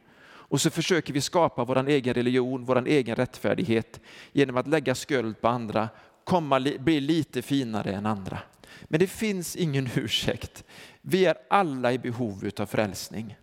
Och 0.47 0.61
så 0.61 0.69
försöker 0.69 1.13
vi 1.13 1.21
skapa 1.21 1.63
vår 1.63 1.89
egen 1.89 2.13
religion, 2.13 2.65
vår 2.65 2.87
egen 2.87 3.15
rättfärdighet 3.15 3.99
genom 4.31 4.57
att 4.57 4.67
lägga 4.67 4.95
skuld 4.95 5.41
på 5.41 5.47
andra, 5.47 5.89
komma, 6.23 6.59
bli 6.59 6.99
lite 6.99 7.41
finare 7.41 7.93
än 7.93 8.05
andra. 8.05 8.39
Men 8.83 8.99
det 8.99 9.07
finns 9.07 9.55
ingen 9.55 9.89
ursäkt. 9.95 10.63
Vi 11.01 11.25
är 11.25 11.37
alla 11.49 11.93
i 11.93 11.97
behov 11.97 12.49
av 12.59 12.65
frälsning. 12.65 13.35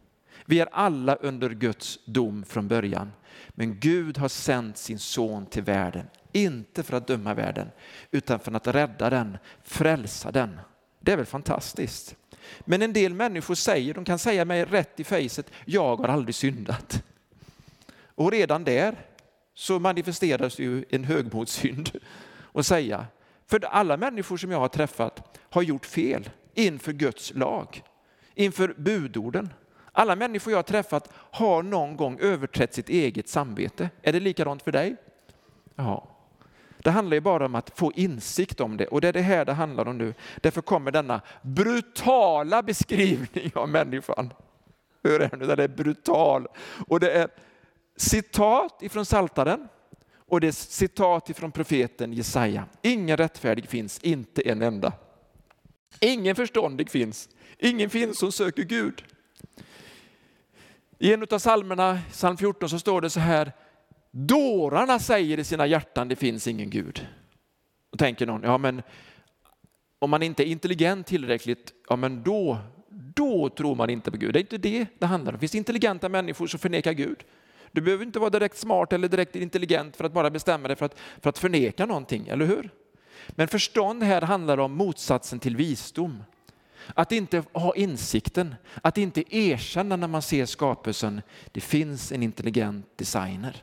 Vi 0.46 0.61
är 0.61 0.68
alla 0.72 1.14
under 1.14 1.50
Guds 1.50 1.99
dom 2.04 2.44
från 2.44 2.68
början. 2.68 3.12
Men 3.49 3.80
Gud 3.80 4.18
har 4.18 4.28
sänt 4.28 4.78
sin 4.78 4.99
son 4.99 5.46
till 5.46 5.62
världen, 5.62 6.06
inte 6.32 6.82
för 6.82 6.96
att 6.96 7.06
döma 7.06 7.34
världen, 7.34 7.68
utan 8.11 8.38
för 8.38 8.52
att 8.52 8.66
rädda 8.66 9.11
den, 9.11 9.38
frälsa 9.62 10.30
den. 10.30 10.61
Det 11.00 11.12
är 11.12 11.16
väl 11.16 11.26
fantastiskt? 11.26 12.16
Men 12.61 12.82
en 12.82 12.92
del 12.92 13.14
människor 13.14 13.54
säger, 13.54 13.94
de 13.94 14.04
kan 14.04 14.18
säga 14.18 14.44
mig 14.44 14.64
rätt 14.64 15.00
i 15.00 15.04
fejset, 15.04 15.50
jag 15.64 15.96
har 15.96 16.08
aldrig 16.08 16.34
syndat. 16.34 17.02
Och 18.14 18.32
redan 18.32 18.64
där 18.64 18.94
så 19.54 19.78
manifesteras 19.78 20.58
ju 20.58 20.84
en 20.90 21.04
högmodssynd 21.04 21.90
och 22.34 22.66
säga, 22.66 23.06
för 23.46 23.64
alla 23.64 23.96
människor 23.96 24.37
som 24.37 24.50
jag 24.50 24.58
har 24.58 24.68
träffat 24.68 25.38
har 25.50 25.62
gjort 25.62 25.87
fel 25.87 26.30
inför 26.54 26.92
Guds 26.92 27.32
lag, 27.34 27.82
inför 28.34 28.75
budorden. 28.78 29.49
Alla 29.92 30.16
människor 30.16 30.50
jag 30.52 30.58
har 30.58 30.62
träffat 30.62 31.12
har 31.14 31.62
någon 31.62 31.96
gång 31.96 32.18
överträtt 32.20 32.75
sitt 32.75 32.88
eget 32.88 33.28
samvete. 33.28 33.90
Är 34.02 34.12
det 34.12 34.20
likadant 34.20 34.62
för 34.62 34.72
dig? 34.72 34.96
Ja. 35.76 36.08
Det 36.78 36.90
handlar 36.90 37.14
ju 37.14 37.20
bara 37.20 37.46
om 37.46 37.54
att 37.54 37.78
få 37.78 37.92
insikt 37.92 38.61
om 38.61 38.76
det 38.76 38.87
och 38.87 39.00
det 39.00 39.08
är 39.08 39.12
det 39.12 39.20
här 39.20 39.44
det 39.44 39.52
handlar 39.52 39.88
om 39.88 39.99
nu. 39.99 40.14
Därför 40.40 40.61
kommer 40.61 40.90
denna 40.90 41.20
brutala 41.42 42.62
beskrivning 42.62 43.52
av 43.54 43.68
människan. 43.68 44.32
Hör 45.04 45.20
här 45.20 45.37
nu, 45.37 45.46
den 45.46 45.61
är 45.61 45.68
brutal. 45.68 46.46
Och 46.88 47.00
det 47.00 47.11
är 47.11 47.28
citat 47.96 48.82
ifrån 48.82 49.06
Saltaren 49.06 49.68
och 50.16 50.40
det 50.40 50.46
är 50.46 50.52
citat 50.52 51.30
ifrån 51.30 51.52
profeten 51.52 52.12
Jesaja. 52.12 52.64
Ingen 52.82 53.16
rättfärdig 53.16 53.68
finns, 53.68 53.99
inte 53.99 54.42
en 54.42 54.62
enda. 54.62 54.92
Ingen 56.00 56.37
förståndig 56.37 56.90
finns, 56.90 57.28
ingen 57.58 57.90
finns 57.90 58.18
som 58.18 58.32
söker 58.32 58.62
Gud. 58.62 59.04
I 61.02 61.12
en 61.12 61.23
av 61.23 61.38
psalmerna, 61.38 61.99
psalm 62.11 62.37
14, 62.37 62.68
så 62.68 62.78
står 62.78 63.00
det 63.00 63.11
så 63.11 63.21
här, 63.21 63.52
dårarna 64.11 64.99
säger 64.99 65.38
i 65.38 65.44
sina 65.44 65.66
hjärtan 65.66 66.09
det 66.09 66.16
finns 66.16 66.47
ingen 66.47 66.71
Gud. 66.71 67.06
Och 67.92 67.99
tänker 67.99 68.26
någon, 68.26 68.42
ja 68.42 68.59
men 68.59 68.82
om 69.99 70.11
man 70.11 70.23
inte 70.23 70.42
är 70.42 70.47
intelligent 70.47 71.06
tillräckligt, 71.06 71.73
ja 71.88 71.97
men 71.97 72.23
då, 72.23 72.59
då 73.14 73.49
tror 73.49 73.75
man 73.75 73.90
inte 73.90 74.11
på 74.11 74.16
Gud. 74.16 74.32
Det 74.32 74.38
är 74.38 74.40
inte 74.40 74.59
det 74.59 74.87
det 74.99 75.06
handlar 75.06 75.32
om. 75.32 75.37
Det 75.37 75.40
finns 75.40 75.54
intelligenta 75.54 76.09
människor 76.09 76.47
som 76.47 76.59
förnekar 76.61 76.92
Gud. 76.92 77.25
Du 77.73 77.80
behöver 77.80 78.04
inte 78.04 78.18
vara 78.18 78.30
direkt 78.30 78.56
smart 78.56 78.92
eller 78.92 79.09
direkt 79.09 79.37
intelligent 79.37 79.97
för 79.97 80.04
att 80.04 80.12
bara 80.12 80.30
bestämma 80.30 80.68
dig 80.68 80.76
för 80.76 80.87
att, 80.87 80.99
för 81.21 81.30
att 81.30 81.38
förneka 81.38 81.87
någonting, 81.87 82.28
eller 82.28 82.47
hur? 82.47 82.71
Men 83.28 83.49
förstånd 83.49 84.02
här 84.02 84.23
handlar 84.23 84.59
om 84.59 84.73
motsatsen 84.73 85.38
till 85.38 85.56
visdom. 85.56 86.25
Att 86.94 87.12
inte 87.12 87.44
ha 87.52 87.74
insikten, 87.74 88.54
att 88.82 88.98
inte 88.98 89.36
erkänna 89.36 89.96
när 89.96 90.08
man 90.08 90.22
ser 90.22 90.46
skapelsen, 90.46 91.22
det 91.52 91.60
finns 91.60 92.12
en 92.12 92.22
intelligent 92.22 92.98
designer. 92.98 93.62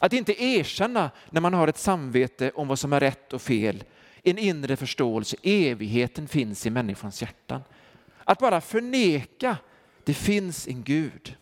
Att 0.00 0.12
inte 0.12 0.42
erkänna 0.42 1.10
när 1.30 1.40
man 1.40 1.54
har 1.54 1.68
ett 1.68 1.78
samvete 1.78 2.50
om 2.50 2.68
vad 2.68 2.78
som 2.78 2.92
är 2.92 3.00
rätt 3.00 3.32
och 3.32 3.42
fel, 3.42 3.84
en 4.22 4.38
inre 4.38 4.76
förståelse, 4.76 5.36
evigheten 5.42 6.28
finns 6.28 6.66
i 6.66 6.70
människans 6.70 7.22
hjärtan. 7.22 7.62
Att 8.24 8.38
bara 8.38 8.60
förneka, 8.60 9.56
det 10.04 10.14
finns 10.14 10.68
en 10.68 10.82
Gud. 10.82 11.36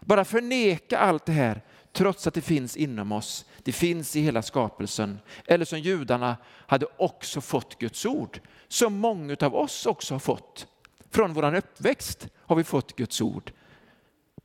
Bara 0.00 0.24
förneka 0.24 0.98
allt 0.98 1.26
det 1.26 1.32
här 1.32 1.62
trots 1.94 2.26
att 2.26 2.34
det 2.34 2.40
finns 2.40 2.76
inom 2.76 3.12
oss, 3.12 3.44
det 3.62 3.72
finns 3.72 4.16
i 4.16 4.20
hela 4.20 4.42
skapelsen. 4.42 5.18
Eller 5.46 5.64
som 5.64 5.78
judarna 5.78 6.36
hade 6.66 6.86
också 6.96 7.40
fått 7.40 7.78
Guds 7.78 8.06
ord, 8.06 8.40
som 8.68 8.98
många 8.98 9.36
av 9.40 9.54
oss 9.54 9.86
också 9.86 10.14
har 10.14 10.18
fått. 10.18 10.66
Från 11.10 11.32
vår 11.32 11.54
uppväxt 11.54 12.28
har 12.36 12.56
vi 12.56 12.64
fått 12.64 12.96
Guds 12.96 13.20
ord 13.20 13.52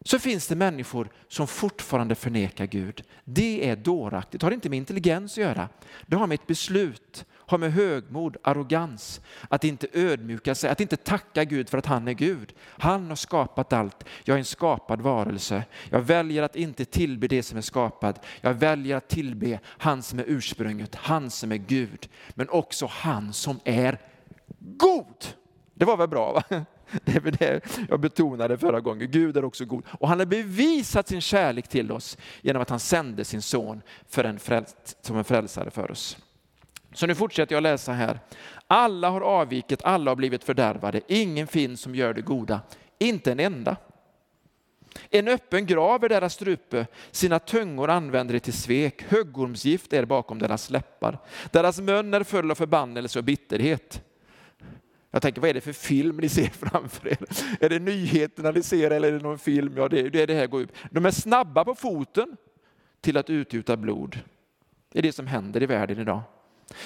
så 0.06 0.20
finns 0.20 0.48
det 0.48 0.56
människor 0.56 1.10
som 1.28 1.48
fortfarande 1.48 2.16
förnekar 2.16 2.66
Gud. 2.66 3.04
Det 3.24 3.70
är 3.70 3.76
dåraktigt, 3.76 4.42
det 4.42 4.48
har 4.48 4.52
inte 4.52 4.70
med 4.70 4.78
intelligens 4.78 5.32
att 5.32 5.44
göra. 5.44 5.70
Det 6.06 6.16
har 6.16 6.28
med 6.28 6.36
ett 6.36 6.48
beslut, 6.48 7.26
har 7.32 7.58
med 7.58 7.74
högmod, 7.74 8.38
arrogans, 8.44 9.22
att 9.50 9.64
inte 9.64 9.88
ödmjuka 9.94 10.56
sig, 10.56 10.70
att 10.70 10.82
inte 10.82 10.98
tacka 10.98 11.44
Gud 11.44 11.70
för 11.70 11.78
att 11.78 11.86
han 11.86 12.08
är 12.08 12.14
Gud. 12.14 12.54
Han 12.62 13.10
har 13.10 13.16
skapat 13.16 13.74
allt, 13.74 14.04
jag 14.24 14.36
är 14.36 14.40
en 14.40 14.46
skapad 14.46 15.02
varelse. 15.02 15.64
Jag 15.90 16.02
väljer 16.02 16.44
att 16.44 16.56
inte 16.56 16.86
tillbe 16.86 17.28
det 17.28 17.44
som 17.44 17.58
är 17.58 17.62
skapat. 17.62 18.26
Jag 18.42 18.54
väljer 18.54 18.96
att 18.96 19.08
tillbe 19.08 19.60
han 19.66 20.04
som 20.04 20.20
är 20.20 20.26
ursprunget, 20.28 20.96
han 20.96 21.30
som 21.30 21.52
är 21.52 21.58
Gud, 21.58 22.10
men 22.30 22.50
också 22.50 22.86
han 22.92 23.34
som 23.34 23.60
är 23.64 24.02
god. 24.60 25.26
Det 25.74 25.86
var 25.86 25.98
väl 25.98 26.10
bra? 26.10 26.34
Va? 26.50 26.66
Det 27.06 27.16
är 27.16 27.32
det 27.32 27.62
jag 27.90 28.00
betonade 28.00 28.58
förra 28.58 28.80
gången. 28.80 29.12
Gud 29.12 29.38
är 29.38 29.46
också 29.46 29.66
god. 29.66 29.84
Och 29.90 30.08
han 30.08 30.20
har 30.20 30.26
bevisat 30.26 31.08
sin 31.08 31.22
kärlek 31.22 31.68
till 31.68 31.92
oss 31.92 32.18
genom 32.42 32.62
att 32.62 32.70
han 32.70 32.80
sände 32.80 33.26
sin 33.26 33.42
son 33.42 33.82
för 34.08 34.24
en 34.24 34.40
frälst, 34.40 34.98
som 35.02 35.18
en 35.18 35.24
frälsare 35.24 35.72
för 35.72 35.92
oss. 35.92 36.18
Så 36.94 37.08
nu 37.08 37.16
fortsätter 37.16 37.56
jag 37.56 37.64
läsa 37.64 37.92
här. 37.92 38.20
Alla 38.68 39.10
har 39.10 39.22
avvikit, 39.22 39.84
alla 39.84 40.12
har 40.12 40.16
blivit 40.16 40.44
fördärvade. 40.44 41.02
Ingen 41.08 41.48
finns 41.48 41.82
som 41.82 41.96
gör 41.96 42.14
det 42.14 42.22
goda, 42.22 42.62
inte 43.00 43.32
en 43.32 43.40
enda. 43.40 43.78
En 45.10 45.28
öppen 45.28 45.66
grav 45.66 46.04
är 46.04 46.10
deras 46.10 46.34
strupe, 46.34 46.88
sina 47.12 47.40
tungor 47.40 47.90
använder 47.90 48.34
de 48.34 48.40
till 48.40 48.54
svek, 48.54 49.04
Huggormsgift 49.10 49.94
är 49.94 50.06
bakom 50.06 50.40
deras 50.40 50.70
läppar. 50.70 51.18
Deras 51.52 51.80
mun 51.80 52.14
är 52.14 52.24
full 52.24 52.52
av 52.52 52.56
förbannelse 52.56 53.20
och 53.20 53.26
bitterhet. 53.26 54.02
Jag 55.12 55.22
tänker, 55.22 55.42
vad 55.42 55.50
är 55.50 55.54
det 55.54 55.62
för 55.62 55.74
film 55.74 56.18
ni 56.18 56.30
ser 56.30 56.50
framför 56.70 57.08
er? 57.08 57.18
Är 57.60 57.70
det 57.70 57.80
nyheterna 57.80 58.52
ni 58.52 58.64
ser 58.64 58.92
eller 58.92 59.08
är 59.08 59.12
det 59.12 59.24
någon 59.24 59.40
film? 59.40 59.74
Ja, 59.78 59.88
det 59.90 60.00
är 60.00 60.28
det 60.28 60.34
här 60.34 60.48
går 60.48 60.62
ut. 60.62 60.72
De 60.92 61.06
är 61.06 61.12
snabba 61.12 61.66
på 61.66 61.76
foten 61.76 62.38
till 63.02 63.18
att 63.18 63.30
utgjuta 63.30 63.78
blod. 63.78 64.20
Det 64.92 65.00
är 65.00 65.04
det 65.04 65.12
som 65.12 65.28
händer 65.28 65.64
i 65.64 65.66
världen 65.66 66.00
idag. 66.00 66.22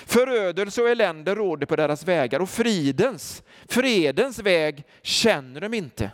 Förödelse 0.06 0.82
och 0.82 0.90
elände 0.90 1.36
råder 1.36 1.66
på 1.66 1.76
deras 1.76 2.08
vägar 2.08 2.40
och 2.40 2.50
fridens, 2.50 3.44
fredens 3.68 4.40
väg 4.40 4.84
känner 5.02 5.62
de 5.62 5.74
inte. 5.74 6.12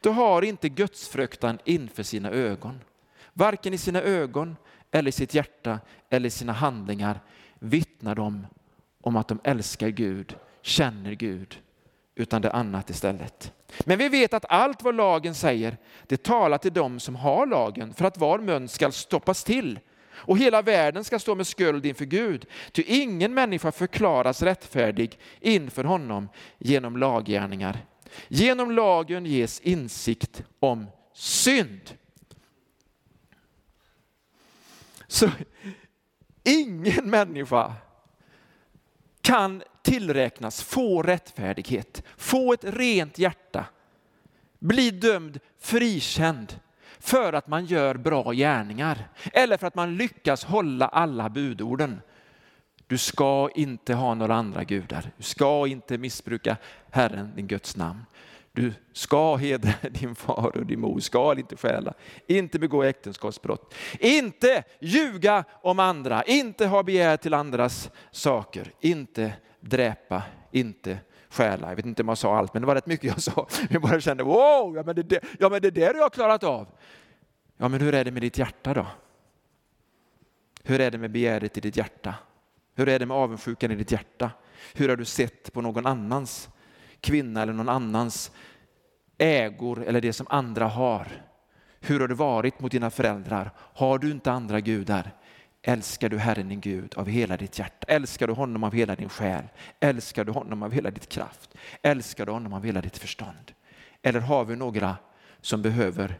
De 0.00 0.14
har 0.14 0.42
inte 0.42 0.68
gudsfruktan 0.68 1.58
inför 1.64 2.02
sina 2.02 2.30
ögon. 2.30 2.80
Varken 3.32 3.74
i 3.74 3.78
sina 3.78 4.02
ögon 4.02 4.56
eller 4.90 5.08
i 5.08 5.12
sitt 5.12 5.34
hjärta 5.34 5.80
eller 6.10 6.26
i 6.26 6.30
sina 6.30 6.52
handlingar 6.52 7.20
vittnar 7.58 8.14
de 8.14 8.46
om 9.00 9.16
att 9.16 9.28
de 9.28 9.40
älskar 9.44 9.88
Gud 9.88 10.36
känner 10.62 11.12
Gud, 11.12 11.58
utan 12.14 12.42
det 12.42 12.52
annat 12.52 12.90
istället. 12.90 13.52
Men 13.84 13.98
vi 13.98 14.08
vet 14.08 14.34
att 14.34 14.44
allt 14.48 14.82
vad 14.82 14.94
lagen 14.94 15.34
säger, 15.34 15.76
det 16.06 16.22
talar 16.22 16.58
till 16.58 16.72
dem 16.72 17.00
som 17.00 17.16
har 17.16 17.46
lagen 17.46 17.94
för 17.94 18.04
att 18.04 18.18
var 18.18 18.38
mun 18.38 18.68
ska 18.68 18.90
stoppas 18.90 19.44
till 19.44 19.78
och 20.18 20.38
hela 20.38 20.62
världen 20.62 21.04
ska 21.04 21.18
stå 21.18 21.34
med 21.34 21.46
skuld 21.46 21.86
inför 21.86 22.04
Gud. 22.04 22.46
Ty 22.72 22.82
ingen 22.86 23.34
människa 23.34 23.72
förklaras 23.72 24.42
rättfärdig 24.42 25.18
inför 25.40 25.84
honom 25.84 26.28
genom 26.58 26.96
laggärningar. 26.96 27.78
Genom 28.28 28.70
lagen 28.70 29.26
ges 29.26 29.60
insikt 29.60 30.42
om 30.60 30.86
synd. 31.12 31.80
Så 35.06 35.30
ingen 36.44 37.10
människa 37.10 37.72
kan 39.20 39.62
tillräknas, 39.88 40.62
få 40.62 41.02
rättfärdighet, 41.02 42.02
få 42.16 42.52
ett 42.52 42.64
rent 42.64 43.18
hjärta, 43.18 43.64
bli 44.58 44.90
dömd 44.90 45.40
frikänd 45.60 46.60
för 46.98 47.32
att 47.32 47.48
man 47.48 47.64
gör 47.64 47.94
bra 47.94 48.32
gärningar 48.32 49.08
eller 49.32 49.56
för 49.56 49.66
att 49.66 49.74
man 49.74 49.96
lyckas 49.96 50.44
hålla 50.44 50.88
alla 50.88 51.28
budorden. 51.28 52.00
Du 52.86 52.98
ska 52.98 53.50
inte 53.54 53.94
ha 53.94 54.14
några 54.14 54.34
andra 54.34 54.64
gudar. 54.64 55.10
Du 55.16 55.22
ska 55.22 55.66
inte 55.66 55.98
missbruka 55.98 56.56
Herren, 56.90 57.32
din 57.36 57.46
Guds 57.46 57.76
namn. 57.76 58.04
Du 58.52 58.72
ska 58.92 59.36
hedra 59.36 59.72
din 59.90 60.14
far 60.14 60.56
och 60.56 60.66
din 60.66 60.80
mor, 60.80 61.00
ska 61.00 61.38
inte 61.38 61.56
stjäla, 61.56 61.94
inte 62.26 62.58
begå 62.58 62.82
äktenskapsbrott, 62.82 63.74
inte 64.00 64.64
ljuga 64.80 65.44
om 65.62 65.78
andra, 65.78 66.22
inte 66.22 66.66
ha 66.66 66.82
begär 66.82 67.16
till 67.16 67.34
andras 67.34 67.90
saker, 68.10 68.72
inte 68.80 69.32
dräpa, 69.60 70.22
inte 70.50 70.98
stjäla. 71.28 71.68
Jag 71.68 71.76
vet 71.76 71.86
inte 71.86 72.02
om 72.02 72.08
jag 72.08 72.18
sa 72.18 72.36
allt, 72.36 72.54
men 72.54 72.62
det 72.62 72.66
var 72.66 72.74
rätt 72.74 72.86
mycket 72.86 73.04
jag 73.04 73.22
sa. 73.22 73.48
Jag 73.70 73.82
bara 73.82 74.00
kände, 74.00 74.22
wow, 74.22 74.76
ja 74.76 74.82
men 74.86 74.94
det, 74.94 75.24
ja, 75.38 75.48
men 75.48 75.62
det 75.62 75.70
där 75.70 75.94
har 75.94 76.00
jag 76.00 76.12
klarat 76.12 76.44
av. 76.44 76.68
Ja, 77.56 77.68
men 77.68 77.80
hur 77.80 77.94
är 77.94 78.04
det 78.04 78.10
med 78.10 78.22
ditt 78.22 78.38
hjärta 78.38 78.74
då? 78.74 78.86
Hur 80.62 80.80
är 80.80 80.90
det 80.90 80.98
med 80.98 81.10
begäret 81.10 81.56
i 81.56 81.60
ditt 81.60 81.76
hjärta? 81.76 82.14
Hur 82.74 82.88
är 82.88 82.98
det 82.98 83.06
med 83.06 83.16
avundsjukan 83.16 83.70
i 83.70 83.74
ditt 83.74 83.92
hjärta? 83.92 84.30
Hur 84.74 84.88
har 84.88 84.96
du 84.96 85.04
sett 85.04 85.52
på 85.52 85.60
någon 85.60 85.86
annans 85.86 86.48
kvinna 87.00 87.42
eller 87.42 87.52
någon 87.52 87.68
annans 87.68 88.32
ägor 89.18 89.84
eller 89.84 90.00
det 90.00 90.12
som 90.12 90.26
andra 90.30 90.66
har? 90.66 91.06
Hur 91.80 92.00
har 92.00 92.08
du 92.08 92.14
varit 92.14 92.60
mot 92.60 92.72
dina 92.72 92.90
föräldrar? 92.90 93.50
Har 93.56 93.98
du 93.98 94.10
inte 94.10 94.32
andra 94.32 94.60
gudar? 94.60 95.10
Älskar 95.68 96.08
du 96.08 96.18
Herren 96.18 96.48
din 96.48 96.60
Gud 96.60 96.94
av 96.96 97.06
hela 97.08 97.36
ditt 97.36 97.58
hjärta? 97.58 97.86
Älskar 97.88 98.26
du 98.26 98.32
honom 98.32 98.64
av 98.64 98.72
hela 98.72 98.96
din 98.96 99.08
själ? 99.08 99.44
Älskar 99.80 100.24
du 100.24 100.32
honom 100.32 100.62
av 100.62 100.72
hela 100.72 100.90
ditt 100.90 101.08
kraft? 101.08 101.54
Älskar 101.82 102.26
du 102.26 102.32
honom 102.32 102.52
av 102.52 102.64
hela 102.64 102.80
ditt 102.80 102.98
förstånd? 102.98 103.52
Eller 104.02 104.20
har 104.20 104.44
vi 104.44 104.56
några 104.56 104.96
som 105.40 105.62
behöver 105.62 106.18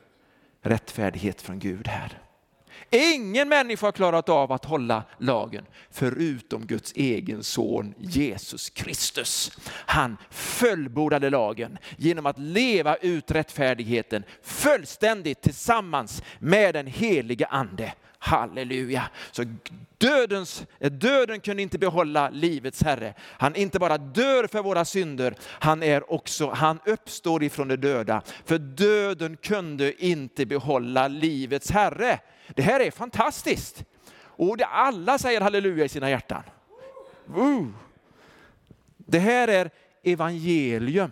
rättfärdighet 0.62 1.42
från 1.42 1.58
Gud 1.58 1.88
här? 1.88 2.18
Ingen 2.90 3.48
människa 3.48 3.86
har 3.86 3.92
klarat 3.92 4.28
av 4.28 4.52
att 4.52 4.64
hålla 4.64 5.02
lagen 5.18 5.64
förutom 5.90 6.66
Guds 6.66 6.92
egen 6.96 7.44
son 7.44 7.94
Jesus 7.98 8.70
Kristus. 8.70 9.58
Han 9.70 10.16
fullbordade 10.30 11.30
lagen 11.30 11.78
genom 11.96 12.26
att 12.26 12.38
leva 12.38 12.96
ut 12.96 13.30
rättfärdigheten 13.30 14.24
fullständigt 14.42 15.42
tillsammans 15.42 16.22
med 16.38 16.74
den 16.74 16.86
helige 16.86 17.46
ande. 17.46 17.92
Halleluja! 18.18 19.10
Så 19.30 19.44
dödens, 19.98 20.66
döden 20.78 21.40
kunde 21.40 21.62
inte 21.62 21.78
behålla 21.78 22.30
livets 22.30 22.82
herre. 22.82 23.14
Han 23.20 23.56
inte 23.56 23.78
bara 23.78 23.98
dör 23.98 24.46
för 24.46 24.62
våra 24.62 24.84
synder, 24.84 25.34
han, 25.42 25.82
är 25.82 26.12
också, 26.12 26.50
han 26.50 26.78
uppstår 26.86 27.42
ifrån 27.42 27.68
de 27.68 27.76
döda. 27.76 28.22
För 28.44 28.58
döden 28.58 29.36
kunde 29.36 30.04
inte 30.04 30.46
behålla 30.46 31.08
livets 31.08 31.70
herre. 31.70 32.20
Det 32.48 32.62
här 32.62 32.80
är 32.80 32.90
fantastiskt. 32.90 33.84
Och 34.20 34.56
det 34.56 34.66
alla 34.66 35.18
säger 35.18 35.40
halleluja 35.40 35.84
i 35.84 35.88
sina 35.88 36.10
hjärtan. 36.10 36.42
Uh. 37.36 37.66
Det 38.96 39.18
här 39.18 39.48
är 39.48 39.70
evangelium. 40.02 41.10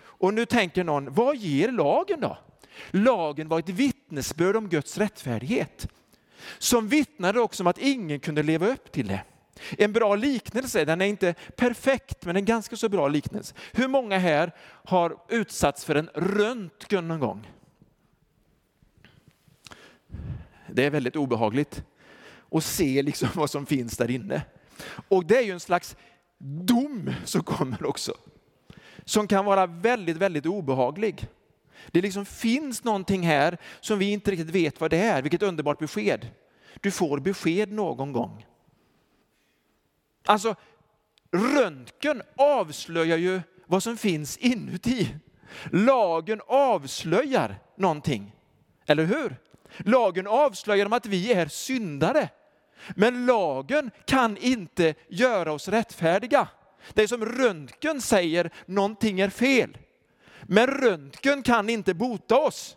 Och 0.00 0.34
nu 0.34 0.46
tänker 0.46 0.84
någon, 0.84 1.14
vad 1.14 1.36
ger 1.36 1.72
lagen 1.72 2.20
då? 2.20 2.38
Lagen 2.90 3.48
var 3.48 3.58
ett 3.58 3.68
vittnesbörd 3.68 4.56
om 4.56 4.68
Guds 4.68 4.98
rättfärdighet. 4.98 5.88
Som 6.58 6.88
vittnade 6.88 7.40
också 7.40 7.62
om 7.62 7.66
att 7.66 7.78
ingen 7.78 8.20
kunde 8.20 8.42
leva 8.42 8.66
upp 8.66 8.92
till 8.92 9.08
det. 9.08 9.22
En 9.78 9.92
bra 9.92 10.14
liknelse, 10.14 10.84
den 10.84 11.00
är 11.00 11.06
inte 11.06 11.34
perfekt 11.56 12.24
men 12.24 12.36
en 12.36 12.44
ganska 12.44 12.76
så 12.76 12.88
bra 12.88 13.08
liknelse. 13.08 13.54
Hur 13.72 13.88
många 13.88 14.18
här 14.18 14.52
har 14.84 15.16
utsatts 15.28 15.84
för 15.84 15.94
en 15.94 16.10
röntgen 16.14 17.08
någon 17.08 17.20
gång? 17.20 17.50
Det 20.72 20.84
är 20.84 20.90
väldigt 20.90 21.16
obehagligt 21.16 21.82
att 22.50 22.64
se 22.64 23.02
liksom 23.02 23.28
vad 23.34 23.50
som 23.50 23.66
finns 23.66 23.96
där 23.96 24.10
inne. 24.10 24.42
Och 25.08 25.26
det 25.26 25.36
är 25.36 25.42
ju 25.42 25.52
en 25.52 25.60
slags 25.60 25.96
dom 26.38 27.10
som 27.24 27.42
kommer 27.42 27.86
också. 27.86 28.14
Som 29.04 29.28
kan 29.28 29.44
vara 29.44 29.66
väldigt, 29.66 30.16
väldigt 30.16 30.46
obehaglig. 30.46 31.28
Det 31.86 32.02
liksom 32.02 32.26
finns 32.26 32.84
någonting 32.84 33.22
här 33.22 33.58
som 33.80 33.98
vi 33.98 34.10
inte 34.10 34.30
riktigt 34.30 34.50
vet 34.50 34.80
vad 34.80 34.90
det 34.90 34.98
är. 34.98 35.22
Vilket 35.22 35.42
underbart 35.42 35.78
besked. 35.78 36.28
Du 36.80 36.90
får 36.90 37.18
besked 37.18 37.72
någon 37.72 38.12
gång. 38.12 38.46
Alltså, 40.24 40.54
röntgen 41.30 42.22
avslöjar 42.36 43.16
ju 43.16 43.40
vad 43.66 43.82
som 43.82 43.96
finns 43.96 44.36
inuti. 44.36 45.14
Lagen 45.72 46.40
avslöjar 46.46 47.58
någonting, 47.76 48.32
eller 48.86 49.04
hur? 49.04 49.36
Lagen 49.76 50.26
avslöjar 50.26 50.86
om 50.86 50.92
att 50.92 51.06
vi 51.06 51.32
är 51.32 51.46
syndare. 51.46 52.28
Men 52.96 53.26
lagen 53.26 53.90
kan 54.04 54.36
inte 54.36 54.94
göra 55.08 55.52
oss 55.52 55.68
rättfärdiga. 55.68 56.48
Det 56.94 57.02
är 57.02 57.06
som 57.06 57.24
röntgen 57.24 58.00
säger, 58.00 58.50
någonting 58.66 59.20
är 59.20 59.30
fel. 59.30 59.78
Men 60.50 60.66
röntgen 60.66 61.42
kan 61.42 61.70
inte 61.70 61.94
bota 61.94 62.36
oss. 62.38 62.76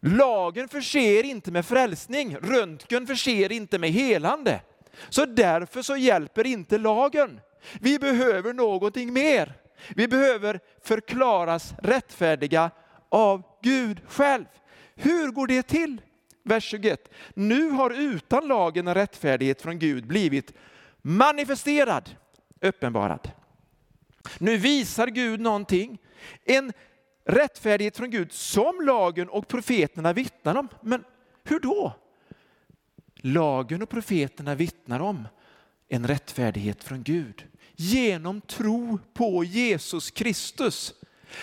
Lagen 0.00 0.68
förser 0.68 1.22
inte 1.22 1.50
med 1.50 1.66
frälsning, 1.66 2.36
röntgen 2.36 3.06
förser 3.06 3.52
inte 3.52 3.78
med 3.78 3.90
helande. 3.90 4.60
Så 5.08 5.26
därför 5.26 5.82
så 5.82 5.96
hjälper 5.96 6.46
inte 6.46 6.78
lagen. 6.78 7.40
Vi 7.80 7.98
behöver 7.98 8.52
någonting 8.52 9.12
mer. 9.12 9.54
Vi 9.94 10.08
behöver 10.08 10.60
förklaras 10.82 11.74
rättfärdiga 11.82 12.70
av 13.08 13.42
Gud 13.62 14.00
själv. 14.08 14.44
Hur 14.94 15.30
går 15.30 15.46
det 15.46 15.62
till? 15.62 16.00
Vers 16.42 16.64
21. 16.64 17.08
Nu 17.34 17.70
har 17.70 17.90
utan 17.90 18.48
lagen 18.48 18.88
en 18.88 18.94
rättfärdighet 18.94 19.62
från 19.62 19.78
Gud 19.78 20.06
blivit 20.06 20.52
manifesterad, 21.02 22.10
uppenbarad. 22.60 23.30
Nu 24.38 24.56
visar 24.56 25.06
Gud 25.06 25.40
någonting. 25.40 25.98
En 26.44 26.72
rättfärdighet 27.24 27.96
från 27.96 28.10
Gud 28.10 28.32
som 28.32 28.80
lagen 28.80 29.28
och 29.28 29.48
profeterna 29.48 30.12
vittnar 30.12 30.54
om. 30.54 30.68
Men 30.80 31.04
hur 31.44 31.60
då? 31.60 31.92
Lagen 33.14 33.82
och 33.82 33.88
profeterna 33.88 34.54
vittnar 34.54 35.00
om 35.00 35.28
en 35.88 36.06
rättfärdighet 36.06 36.84
från 36.84 37.02
Gud 37.02 37.46
genom 37.76 38.40
tro 38.40 38.98
på 39.14 39.44
Jesus 39.44 40.10
Kristus. 40.10 40.94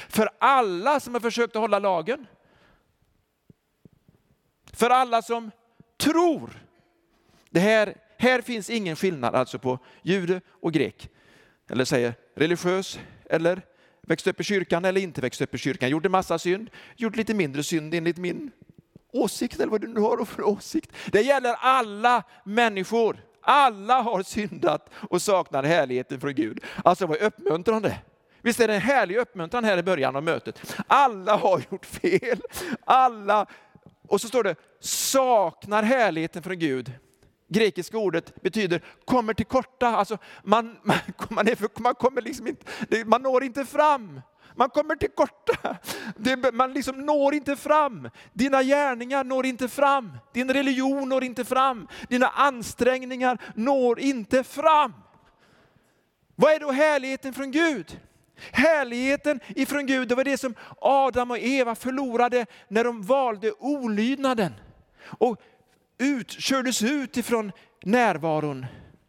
För 0.09 0.29
alla 0.39 0.99
som 0.99 1.13
har 1.13 1.21
försökt 1.21 1.55
att 1.55 1.61
hålla 1.61 1.79
lagen, 1.79 2.27
för 4.73 4.89
alla 4.89 5.21
som 5.21 5.51
tror. 5.97 6.65
Det 7.49 7.59
här, 7.59 7.97
här 8.17 8.41
finns 8.41 8.69
ingen 8.69 8.95
skillnad 8.95 9.35
alltså 9.35 9.59
på 9.59 9.79
jude 10.01 10.41
och 10.49 10.73
grek. 10.73 11.09
Eller 11.69 11.85
säger 11.85 12.13
religiös 12.35 12.99
eller 13.29 13.61
växte 14.01 14.29
upp 14.29 14.39
i 14.39 14.43
kyrkan 14.43 14.85
eller 14.85 15.01
inte 15.01 15.21
växte 15.21 15.43
upp 15.43 15.55
i 15.55 15.57
kyrkan. 15.57 15.89
Gjorde 15.89 16.09
massa 16.09 16.39
synd, 16.39 16.69
gjorde 16.95 17.17
lite 17.17 17.33
mindre 17.33 17.63
synd 17.63 17.93
enligt 17.93 18.17
min 18.17 18.51
åsikt 19.11 19.59
eller 19.59 19.71
vad 19.71 19.81
du 19.81 19.87
nu 19.87 19.99
har 19.99 20.25
för 20.25 20.43
åsikt. 20.43 20.91
Det 21.11 21.21
gäller 21.21 21.55
alla 21.59 22.23
människor. 22.43 23.17
Alla 23.41 24.01
har 24.01 24.23
syndat 24.23 24.89
och 24.93 25.21
saknar 25.21 25.63
härligheten 25.63 26.19
från 26.19 26.35
Gud. 26.35 26.63
Alltså 26.83 27.05
vad 27.05 27.17
uppmuntrande. 27.17 27.97
Visst 28.41 28.59
är 28.59 28.67
det 28.67 28.75
en 28.75 28.81
härlig 28.81 29.17
uppmuntran 29.17 29.63
här 29.63 29.77
i 29.77 29.83
början 29.83 30.15
av 30.15 30.23
mötet. 30.23 30.75
Alla 30.87 31.35
har 31.35 31.61
gjort 31.71 31.85
fel. 31.85 32.41
Alla, 32.85 33.45
och 34.07 34.21
så 34.21 34.27
står 34.27 34.43
det 34.43 34.55
saknar 34.79 35.83
härligheten 35.83 36.43
från 36.43 36.59
Gud. 36.59 36.91
Grekiska 37.53 37.97
ordet 37.97 38.41
betyder 38.41 38.81
kommer 39.05 39.33
till 39.33 39.45
korta. 39.45 39.87
Alltså 39.87 40.17
man, 40.43 40.77
man, 40.83 40.97
man, 41.29 41.47
är, 41.47 41.81
man 41.81 41.95
kommer 41.95 42.21
liksom 42.21 42.47
inte, 42.47 42.65
man 43.05 43.21
når 43.21 43.43
inte 43.43 43.65
fram. 43.65 44.21
Man 44.55 44.69
kommer 44.69 44.95
till 44.95 45.09
korta. 45.09 45.77
Det, 46.17 46.53
man 46.53 46.73
liksom 46.73 47.05
når 47.05 47.33
inte 47.33 47.55
fram. 47.55 48.09
Dina 48.33 48.63
gärningar 48.63 49.23
når 49.23 49.45
inte 49.45 49.67
fram. 49.67 50.17
Din 50.33 50.53
religion 50.53 51.09
når 51.09 51.23
inte 51.23 51.45
fram. 51.45 51.87
Dina 52.09 52.27
ansträngningar 52.27 53.37
når 53.55 53.99
inte 53.99 54.43
fram. 54.43 54.93
Vad 56.35 56.53
är 56.53 56.59
då 56.59 56.71
härligheten 56.71 57.33
från 57.33 57.51
Gud? 57.51 57.99
Härligheten 58.51 59.39
ifrån 59.47 59.85
Gud, 59.85 60.07
det 60.07 60.15
var 60.15 60.23
det 60.23 60.37
som 60.37 60.55
Adam 60.81 61.31
och 61.31 61.37
Eva 61.37 61.75
förlorade 61.75 62.45
när 62.67 62.83
de 62.83 63.01
valde 63.01 63.51
olydnaden. 63.59 64.53
Och 65.05 65.41
ut, 65.97 66.31
kördes 66.31 66.83
ut 66.83 67.17
ifrån 67.17 67.51
närvaron. 67.83 68.65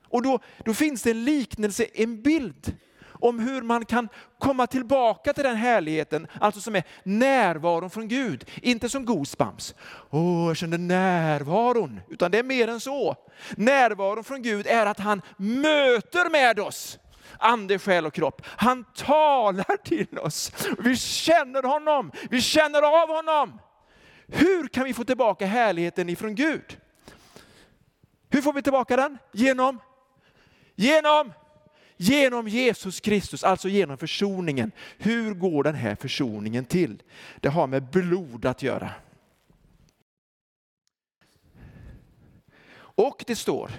Och 0.08 0.22
då, 0.22 0.38
då 0.64 0.74
finns 0.74 1.02
det 1.02 1.10
en 1.10 1.24
liknelse, 1.24 1.86
en 1.94 2.22
bild 2.22 2.76
om 3.24 3.38
hur 3.38 3.62
man 3.62 3.84
kan 3.84 4.08
komma 4.38 4.66
tillbaka 4.66 5.32
till 5.32 5.44
den 5.44 5.56
härligheten, 5.56 6.26
alltså 6.40 6.60
som 6.60 6.76
är 6.76 6.82
närvaron 7.02 7.90
från 7.90 8.08
Gud. 8.08 8.50
Inte 8.62 8.88
som 8.88 9.04
goosebumps. 9.04 9.74
Åh, 10.10 10.20
oh, 10.20 10.46
jag 10.46 10.56
kände 10.56 10.78
närvaron. 10.78 12.00
Utan 12.08 12.30
det 12.30 12.38
är 12.38 12.42
mer 12.42 12.68
än 12.68 12.80
så. 12.80 13.16
Närvaron 13.56 14.24
från 14.24 14.42
Gud 14.42 14.66
är 14.66 14.86
att 14.86 15.00
han 15.00 15.22
möter 15.36 16.30
med 16.30 16.60
oss 16.60 16.98
ande, 17.38 17.78
själ 17.78 18.06
och 18.06 18.14
kropp. 18.14 18.42
Han 18.46 18.84
talar 18.96 19.76
till 19.84 20.18
oss. 20.18 20.52
Vi 20.78 20.96
känner 20.96 21.62
honom, 21.62 22.12
vi 22.30 22.40
känner 22.40 22.82
av 23.02 23.08
honom. 23.08 23.60
Hur 24.26 24.68
kan 24.68 24.84
vi 24.84 24.94
få 24.94 25.04
tillbaka 25.04 25.46
härligheten 25.46 26.08
ifrån 26.08 26.34
Gud? 26.34 26.78
Hur 28.28 28.42
får 28.42 28.52
vi 28.52 28.62
tillbaka 28.62 28.96
den? 28.96 29.18
Genom? 29.32 29.80
Genom? 30.74 31.32
Genom 31.96 32.48
Jesus 32.48 33.00
Kristus, 33.00 33.44
alltså 33.44 33.68
genom 33.68 33.98
försoningen. 33.98 34.72
Hur 34.98 35.34
går 35.34 35.62
den 35.62 35.74
här 35.74 35.94
försoningen 35.94 36.64
till? 36.64 37.02
Det 37.40 37.48
har 37.48 37.66
med 37.66 37.90
blod 37.90 38.46
att 38.46 38.62
göra. 38.62 38.90
Och 42.96 43.24
det 43.26 43.36
står, 43.36 43.70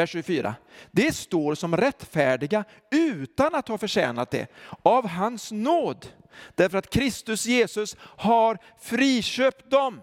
vers 0.00 0.10
24, 0.10 0.54
det 0.90 1.12
står 1.12 1.54
som 1.54 1.76
rättfärdiga 1.76 2.64
utan 2.90 3.54
att 3.54 3.68
ha 3.68 3.78
förtjänat 3.78 4.30
det, 4.30 4.46
av 4.82 5.08
hans 5.08 5.52
nåd. 5.52 6.06
Därför 6.54 6.78
att 6.78 6.90
Kristus 6.90 7.46
Jesus 7.46 7.96
har 8.00 8.58
friköpt 8.80 9.70
dem, 9.70 10.00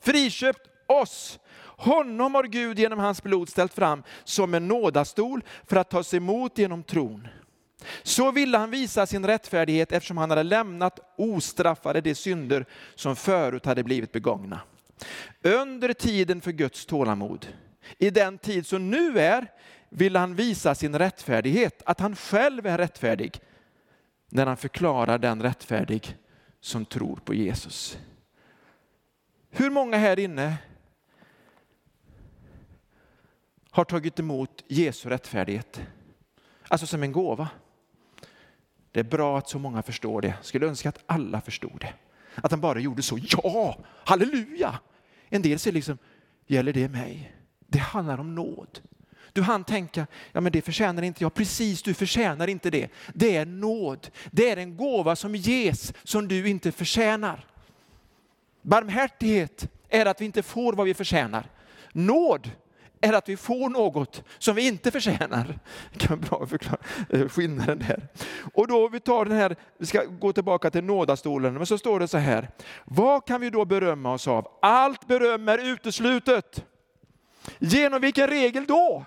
friköpt 0.00 0.60
oss 0.86 1.38
honom 1.78 2.34
har 2.34 2.44
Gud 2.44 2.78
genom 2.78 2.98
hans 2.98 3.22
blod 3.22 3.48
ställt 3.48 3.74
fram 3.74 4.02
som 4.24 4.54
en 4.54 4.68
nådastol 4.68 5.42
för 5.66 5.76
att 5.76 5.90
tas 5.90 6.14
emot 6.14 6.58
genom 6.58 6.82
tron. 6.82 7.28
Så 8.02 8.30
ville 8.30 8.58
han 8.58 8.70
visa 8.70 9.06
sin 9.06 9.26
rättfärdighet 9.26 9.92
eftersom 9.92 10.18
han 10.18 10.30
hade 10.30 10.42
lämnat 10.42 11.00
ostraffade 11.16 12.00
de 12.00 12.14
synder 12.14 12.66
som 12.94 13.16
förut 13.16 13.66
hade 13.66 13.84
blivit 13.84 14.12
begångna. 14.12 14.60
Under 15.42 15.92
tiden 15.92 16.40
för 16.40 16.52
Guds 16.52 16.86
tålamod, 16.86 17.46
i 17.98 18.10
den 18.10 18.38
tid 18.38 18.66
som 18.66 18.90
nu 18.90 19.20
är, 19.20 19.46
vill 19.88 20.16
han 20.16 20.34
visa 20.34 20.74
sin 20.74 20.98
rättfärdighet, 20.98 21.82
att 21.86 22.00
han 22.00 22.16
själv 22.16 22.66
är 22.66 22.78
rättfärdig, 22.78 23.40
när 24.28 24.46
han 24.46 24.56
förklarar 24.56 25.18
den 25.18 25.42
rättfärdig 25.42 26.16
som 26.60 26.84
tror 26.84 27.16
på 27.16 27.34
Jesus. 27.34 27.98
Hur 29.50 29.70
många 29.70 29.96
här 29.96 30.18
inne 30.18 30.56
har 33.70 33.84
tagit 33.84 34.18
emot 34.18 34.64
Jesu 34.68 35.08
rättfärdighet. 35.08 35.80
Alltså 36.68 36.86
som 36.86 37.02
en 37.02 37.12
gåva. 37.12 37.48
Det 38.92 39.00
är 39.00 39.04
bra 39.04 39.38
att 39.38 39.48
så 39.48 39.58
många 39.58 39.82
förstår 39.82 40.22
det. 40.22 40.34
Skulle 40.42 40.66
önska 40.66 40.88
att 40.88 41.02
alla 41.06 41.40
förstod 41.40 41.80
det. 41.80 41.94
Att 42.34 42.50
han 42.50 42.60
bara 42.60 42.78
gjorde 42.78 43.02
så. 43.02 43.18
Ja, 43.22 43.78
halleluja! 44.04 44.80
En 45.28 45.42
del 45.42 45.58
säger 45.58 45.74
liksom, 45.74 45.98
gäller 46.46 46.72
det 46.72 46.88
mig? 46.88 47.37
Det 47.70 47.78
handlar 47.78 48.20
om 48.20 48.34
nåd. 48.34 48.80
Du 49.32 49.42
hann 49.42 49.64
tänka, 49.64 50.06
ja 50.32 50.40
men 50.40 50.52
det 50.52 50.62
förtjänar 50.62 51.02
inte 51.02 51.24
jag. 51.24 51.34
Precis, 51.34 51.82
du 51.82 51.94
förtjänar 51.94 52.48
inte 52.48 52.70
det. 52.70 52.88
Det 53.14 53.36
är 53.36 53.46
nåd. 53.46 54.08
Det 54.30 54.50
är 54.50 54.56
en 54.56 54.76
gåva 54.76 55.16
som 55.16 55.34
ges 55.34 55.92
som 56.04 56.28
du 56.28 56.48
inte 56.48 56.72
förtjänar. 56.72 57.46
Barmhärtighet 58.62 59.68
är 59.88 60.06
att 60.06 60.20
vi 60.20 60.24
inte 60.24 60.42
får 60.42 60.72
vad 60.72 60.86
vi 60.86 60.94
förtjänar. 60.94 61.50
Nåd 61.92 62.50
är 63.00 63.12
att 63.12 63.28
vi 63.28 63.36
får 63.36 63.68
något 63.68 64.22
som 64.38 64.56
vi 64.56 64.66
inte 64.66 64.90
förtjänar. 64.90 65.58
Det 65.92 65.98
kan 65.98 66.20
vara 66.20 66.28
bra 66.28 66.42
att 66.42 66.50
förklara 66.50 66.80
eh, 67.10 67.28
skillnaden 67.28 67.78
där. 67.78 68.08
Och 68.54 68.68
då 68.68 68.88
vi 68.88 69.00
tar 69.00 69.24
den 69.24 69.36
här, 69.36 69.56
vi 69.78 69.86
ska 69.86 70.04
gå 70.04 70.32
tillbaka 70.32 70.70
till 70.70 70.84
nådastolen, 70.84 71.54
men 71.54 71.66
så 71.66 71.78
står 71.78 72.00
det 72.00 72.08
så 72.08 72.18
här. 72.18 72.50
Vad 72.84 73.26
kan 73.26 73.40
vi 73.40 73.50
då 73.50 73.64
berömma 73.64 74.12
oss 74.12 74.28
av? 74.28 74.48
Allt 74.62 75.06
beröm 75.06 75.48
är 75.48 75.58
uteslutet. 75.58 76.64
Genom 77.58 78.00
vilken 78.00 78.26
regel 78.26 78.66
då? 78.66 79.04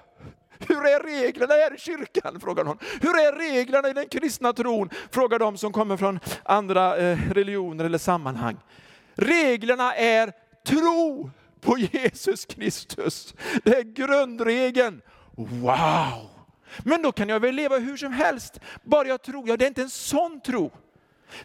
Hur 0.67 0.85
är 0.85 1.03
reglerna 1.03 1.53
här 1.53 1.75
i 1.75 1.77
kyrkan? 1.77 2.39
frågar 2.39 2.63
någon. 2.63 2.77
Hur 3.01 3.09
är 3.09 3.35
reglerna 3.35 3.89
i 3.89 3.93
den 3.93 4.07
kristna 4.07 4.53
tron? 4.53 4.89
frågar 5.11 5.39
de 5.39 5.57
som 5.57 5.71
kommer 5.73 5.97
från 5.97 6.19
andra 6.43 6.97
eh, 6.97 7.19
religioner 7.31 7.85
eller 7.85 7.97
sammanhang. 7.97 8.57
Reglerna 9.15 9.95
är 9.95 10.33
tro 10.67 11.31
på 11.61 11.77
Jesus 11.77 12.45
Kristus. 12.45 13.33
Det 13.63 13.75
är 13.75 13.83
grundregeln. 13.83 15.01
Wow! 15.35 16.29
Men 16.83 17.01
då 17.01 17.11
kan 17.11 17.29
jag 17.29 17.39
väl 17.39 17.55
leva 17.55 17.77
hur 17.77 17.97
som 17.97 18.13
helst, 18.13 18.59
bara 18.83 19.07
jag 19.07 19.21
tror. 19.21 19.49
Ja, 19.49 19.57
det 19.57 19.65
är 19.65 19.67
inte 19.67 19.81
en 19.81 19.89
sån 19.89 20.41
tro. 20.41 20.71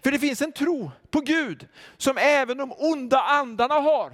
För 0.02 0.10
det 0.10 0.18
finns 0.18 0.42
en 0.42 0.52
tro 0.52 0.90
på 1.10 1.20
Gud 1.20 1.68
som 1.96 2.16
även 2.18 2.56
de 2.56 2.72
onda 2.72 3.20
andarna 3.20 3.74
har. 3.74 4.12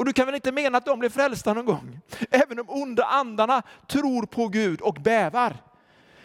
Och 0.00 0.06
du 0.06 0.12
kan 0.12 0.26
väl 0.26 0.34
inte 0.34 0.52
mena 0.52 0.78
att 0.78 0.84
de 0.84 0.98
blir 0.98 1.10
frälsta 1.10 1.54
någon 1.54 1.64
gång? 1.64 2.00
Även 2.30 2.56
de 2.56 2.70
onda 2.70 3.04
andarna 3.04 3.62
tror 3.88 4.26
på 4.26 4.48
Gud 4.48 4.80
och 4.80 4.94
bävar. 4.94 5.56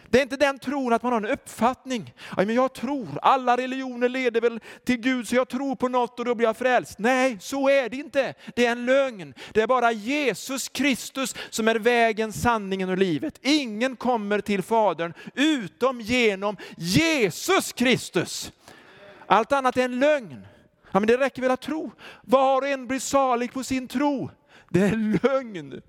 Det 0.08 0.18
är 0.18 0.22
inte 0.22 0.36
den 0.36 0.58
tron 0.58 0.92
att 0.92 1.02
man 1.02 1.12
har 1.12 1.20
en 1.20 1.26
uppfattning. 1.26 2.14
men 2.36 2.54
jag 2.54 2.72
tror, 2.72 3.18
alla 3.22 3.56
religioner 3.56 4.08
leder 4.08 4.40
väl 4.40 4.60
till 4.84 4.96
Gud 4.96 5.28
så 5.28 5.36
jag 5.36 5.48
tror 5.48 5.76
på 5.76 5.88
något 5.88 6.18
och 6.18 6.24
då 6.24 6.34
blir 6.34 6.46
jag 6.46 6.56
frälst. 6.56 6.98
Nej, 6.98 7.38
så 7.40 7.68
är 7.68 7.88
det 7.88 7.96
inte. 7.96 8.34
Det 8.54 8.66
är 8.66 8.72
en 8.72 8.86
lögn. 8.86 9.34
Det 9.52 9.60
är 9.60 9.66
bara 9.66 9.92
Jesus 9.92 10.68
Kristus 10.68 11.34
som 11.50 11.68
är 11.68 11.74
vägen, 11.74 12.32
sanningen 12.32 12.88
och 12.88 12.98
livet. 12.98 13.38
Ingen 13.42 13.96
kommer 13.96 14.40
till 14.40 14.62
Fadern 14.62 15.14
utom 15.34 16.00
genom 16.00 16.56
Jesus 16.76 17.72
Kristus. 17.72 18.52
Allt 19.26 19.52
annat 19.52 19.76
är 19.76 19.84
en 19.84 19.98
lögn. 19.98 20.46
Ja, 20.96 21.00
men 21.00 21.06
det 21.06 21.16
räcker 21.16 21.42
väl 21.42 21.50
att 21.50 21.60
tro. 21.60 21.92
Var 22.22 22.60
och 22.62 22.68
en 22.68 22.86
blir 22.86 22.98
salig 22.98 23.52
på 23.52 23.64
sin 23.64 23.88
tro. 23.88 24.30
Det 24.68 24.80
är 24.80 25.20
lögn. 25.22 25.82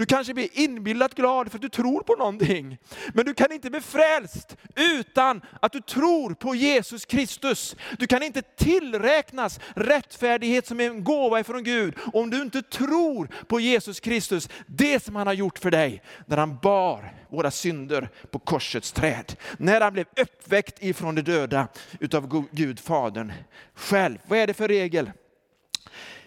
Du 0.00 0.06
kanske 0.06 0.34
blir 0.34 0.48
inbillat 0.52 1.14
glad 1.14 1.50
för 1.50 1.58
att 1.58 1.62
du 1.62 1.68
tror 1.68 2.02
på 2.02 2.14
någonting. 2.14 2.78
Men 3.14 3.24
du 3.24 3.34
kan 3.34 3.52
inte 3.52 3.70
bli 3.70 3.80
frälst 3.80 4.56
utan 4.76 5.40
att 5.60 5.72
du 5.72 5.80
tror 5.80 6.34
på 6.34 6.54
Jesus 6.54 7.04
Kristus. 7.04 7.76
Du 7.98 8.06
kan 8.06 8.22
inte 8.22 8.42
tillräknas 8.42 9.60
rättfärdighet 9.74 10.66
som 10.66 10.80
en 10.80 11.04
gåva 11.04 11.40
ifrån 11.40 11.64
Gud 11.64 11.94
om 12.12 12.30
du 12.30 12.42
inte 12.42 12.62
tror 12.62 13.28
på 13.46 13.60
Jesus 13.60 14.00
Kristus. 14.00 14.48
Det 14.66 15.04
som 15.04 15.16
han 15.16 15.26
har 15.26 15.34
gjort 15.34 15.58
för 15.58 15.70
dig 15.70 16.02
när 16.26 16.36
han 16.36 16.58
bar 16.62 17.14
våra 17.28 17.50
synder 17.50 18.08
på 18.30 18.38
korsets 18.38 18.92
träd. 18.92 19.36
När 19.58 19.80
han 19.80 19.92
blev 19.92 20.06
uppväckt 20.20 20.82
ifrån 20.82 21.14
de 21.14 21.22
döda 21.22 21.68
utav 22.00 22.46
Gud 22.50 22.80
Fadern 22.80 23.32
själv. 23.74 24.18
Vad 24.26 24.38
är 24.38 24.46
det 24.46 24.54
för 24.54 24.68
regel? 24.68 25.12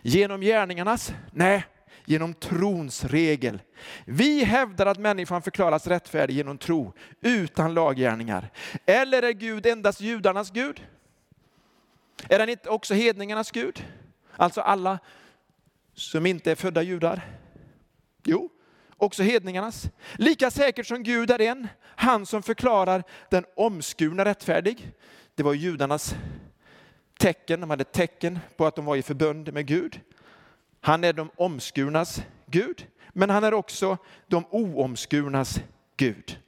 Genom 0.02 0.42
gärningarnas? 0.42 1.14
Nej, 1.32 1.66
genom 2.06 2.34
trons 2.34 3.06
regel. 3.06 3.62
Vi 4.06 4.44
hävdar 4.44 4.86
att 4.86 5.00
människan 5.00 5.42
förklaras 5.42 5.88
rättfärdig 5.88 6.36
genom 6.36 6.58
tro, 6.58 6.94
utan 7.22 7.74
laggärningar. 7.74 8.50
Eller 8.86 9.24
är 9.24 9.32
Gud 9.32 9.66
endast 9.66 10.02
judarnas 10.02 10.52
Gud? 10.52 10.88
Är 12.30 12.40
han 12.40 12.50
inte 12.50 12.70
också 12.70 12.94
hedningarnas 12.94 13.52
Gud? 13.52 13.86
Alltså 14.36 14.62
alla 14.62 15.00
som 15.94 16.26
inte 16.26 16.52
är 16.52 16.56
födda 16.56 16.82
judar? 16.82 17.22
Jo, 18.24 18.50
också 18.98 19.24
hedningarnas. 19.24 19.90
Lika 20.14 20.52
säkert 20.52 20.88
som 20.88 21.04
Gud 21.04 21.32
är 21.32 21.42
en, 21.42 21.68
han 21.84 22.26
som 22.26 22.44
förklarar 22.44 23.04
den 23.30 23.46
omskurna 23.56 24.26
rättfärdig. 24.26 24.92
Det 25.36 25.44
var 25.44 25.54
judarnas 25.54 26.16
tecken, 27.20 27.62
de 27.62 27.70
hade 27.70 27.84
tecken 27.84 28.40
på 28.58 28.66
att 28.66 28.76
de 28.76 28.86
var 28.86 28.96
i 28.96 29.02
förbund 29.02 29.54
med 29.54 29.66
Gud. 29.66 30.00
Han 30.86 31.04
är 31.04 31.14
de 31.14 31.30
omskurnas 31.36 32.22
Gud, 32.46 32.88
men 33.14 33.30
han 33.30 33.44
är 33.44 33.54
också 33.54 33.98
de 34.28 34.46
oomskurnas 34.50 35.60
Gud. 35.98 36.40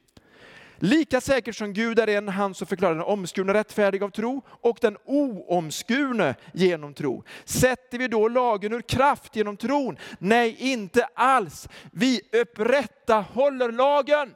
Lika 0.77 1.21
säkert 1.21 1.55
som 1.55 1.73
Gud 1.73 1.99
är 1.99 2.07
en, 2.07 2.29
han 2.29 2.53
som 2.53 2.67
förklarar 2.67 2.95
den 2.95 3.03
omskurne 3.03 3.53
rättfärdig 3.53 4.03
av 4.03 4.09
tro 4.09 4.41
och 4.47 4.77
den 4.81 4.97
oomskurne 5.05 6.35
genom 6.53 6.93
tro. 6.93 7.23
Sätter 7.45 7.97
vi 7.97 8.07
då 8.07 8.27
lagen 8.27 8.73
ur 8.73 8.81
kraft 8.81 9.35
genom 9.35 9.57
tron? 9.57 9.97
Nej, 10.19 10.55
inte 10.59 11.07
alls. 11.13 11.69
Vi 11.91 12.21
upprätthåller 12.41 13.71
lagen. 13.71 14.33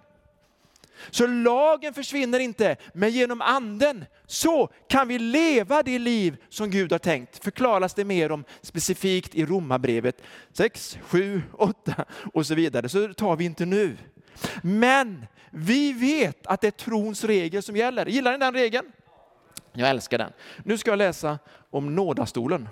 Så 1.10 1.28
lagen 1.28 1.94
försvinner 1.94 2.40
inte, 2.40 2.76
men 2.94 3.10
genom 3.10 3.42
anden 3.42 4.06
så 4.26 4.70
kan 4.90 5.08
vi 5.08 5.20
leva 5.20 5.84
det 5.84 6.00
liv 6.00 6.38
som 6.50 6.70
Gud 6.70 6.92
har 6.92 7.00
tänkt. 7.00 7.44
Förklaras 7.44 7.94
det 7.94 8.06
mer 8.06 8.32
om 8.32 8.44
specifikt 8.62 9.36
i 9.36 9.46
Romarbrevet 9.46 10.22
6, 10.54 10.98
7, 11.02 11.42
8 11.54 12.06
och 12.34 12.46
så 12.46 12.56
vidare. 12.56 12.90
Så 12.90 13.08
det 13.08 13.14
tar 13.14 13.36
vi 13.36 13.46
inte 13.46 13.66
nu. 13.66 13.98
Men 14.62 15.26
vi 15.52 15.94
vet 15.94 16.48
att 16.48 16.62
det 16.62 16.68
är 16.68 16.72
trons 16.72 17.24
regel 17.24 17.64
som 17.64 17.76
gäller. 17.76 18.06
Gillar 18.06 18.32
ni 18.32 18.38
den 18.38 18.54
regeln? 18.54 18.92
Jag 19.74 19.90
älskar 19.90 20.18
den. 20.18 20.32
Nu 20.64 20.78
ska 20.78 20.92
jag 20.92 20.98
läsa 20.98 21.40
om 21.70 21.96
nådastolen. 21.96 22.70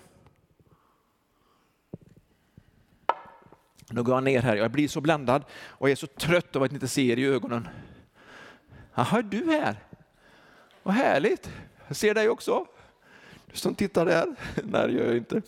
Nu 3.89 4.03
går 4.03 4.15
jag 4.15 4.23
ner 4.23 4.41
här, 4.41 4.55
jag 4.55 4.71
blir 4.71 4.87
så 4.87 5.01
bländad 5.01 5.43
och 5.67 5.89
är 5.89 5.95
så 5.95 6.07
trött 6.07 6.55
av 6.55 6.63
att 6.63 6.71
inte 6.71 6.87
se 6.87 7.11
er 7.11 7.17
i 7.17 7.25
ögonen. 7.25 7.67
Jaha, 8.97 9.17
är 9.17 9.23
du 9.23 9.51
här? 9.51 9.75
Vad 10.83 10.95
härligt. 10.95 11.49
Jag 11.87 11.97
ser 11.97 12.13
dig 12.13 12.29
också. 12.29 12.65
Du 13.51 13.57
som 13.57 13.75
tittar 13.75 14.05
där. 14.05 14.25
Nej, 14.63 14.87
det 14.87 14.93
gör 14.93 15.05
jag 15.05 15.17
inte. 15.17 15.41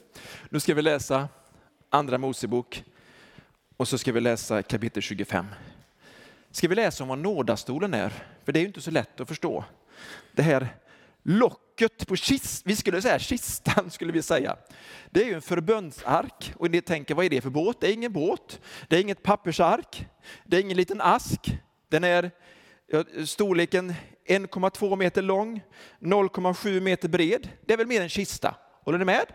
Nu 0.49 0.59
ska 0.59 0.73
vi 0.73 0.81
läsa 0.81 1.27
Andra 1.89 2.17
Mosebok 2.17 2.83
och 3.77 3.88
så 3.88 3.97
ska 3.97 4.12
vi 4.12 4.21
läsa 4.21 4.63
kapitel 4.63 5.03
25. 5.03 5.45
Ska 6.51 6.67
vi 6.67 6.75
läsa 6.75 7.03
om 7.03 7.07
vad 7.07 7.17
nådastolen 7.17 7.93
är? 7.93 8.13
För 8.43 8.51
det 8.51 8.59
är 8.59 8.62
ju 8.62 8.67
inte 8.67 8.81
så 8.81 8.91
lätt 8.91 9.19
att 9.19 9.27
förstå. 9.27 9.65
Det 10.31 10.41
här 10.41 10.67
locket 11.23 12.07
på 12.07 12.15
kistan, 12.15 12.69
vi 12.69 12.75
skulle 12.75 13.01
säga 13.01 13.19
kistan 13.19 13.91
skulle 13.91 14.12
vi 14.12 14.21
säga. 14.21 14.57
Det 15.09 15.21
är 15.21 15.25
ju 15.25 15.33
en 15.33 15.41
förbundsark 15.41 16.53
och 16.55 16.71
ni 16.71 16.81
tänker 16.81 17.15
vad 17.15 17.25
är 17.25 17.29
det 17.29 17.41
för 17.41 17.49
båt? 17.49 17.77
Det 17.79 17.88
är 17.88 17.93
ingen 17.93 18.13
båt. 18.13 18.59
Det 18.88 18.97
är 18.97 19.01
inget 19.01 19.23
pappersark. 19.23 20.07
Det 20.45 20.57
är 20.57 20.62
ingen 20.62 20.77
liten 20.77 21.01
ask. 21.01 21.59
Den 21.88 22.03
är 22.03 22.31
storleken 23.25 23.93
1,2 24.25 24.95
meter 24.95 25.21
lång, 25.21 25.62
0,7 25.99 26.80
meter 26.80 27.10
bred. 27.10 27.49
Det 27.65 27.73
är 27.73 27.78
väl 27.78 27.88
mer 27.88 28.02
en 28.02 28.10
kista? 28.10 28.56
Håller 28.84 28.97
ni 28.97 29.06
med? 29.06 29.25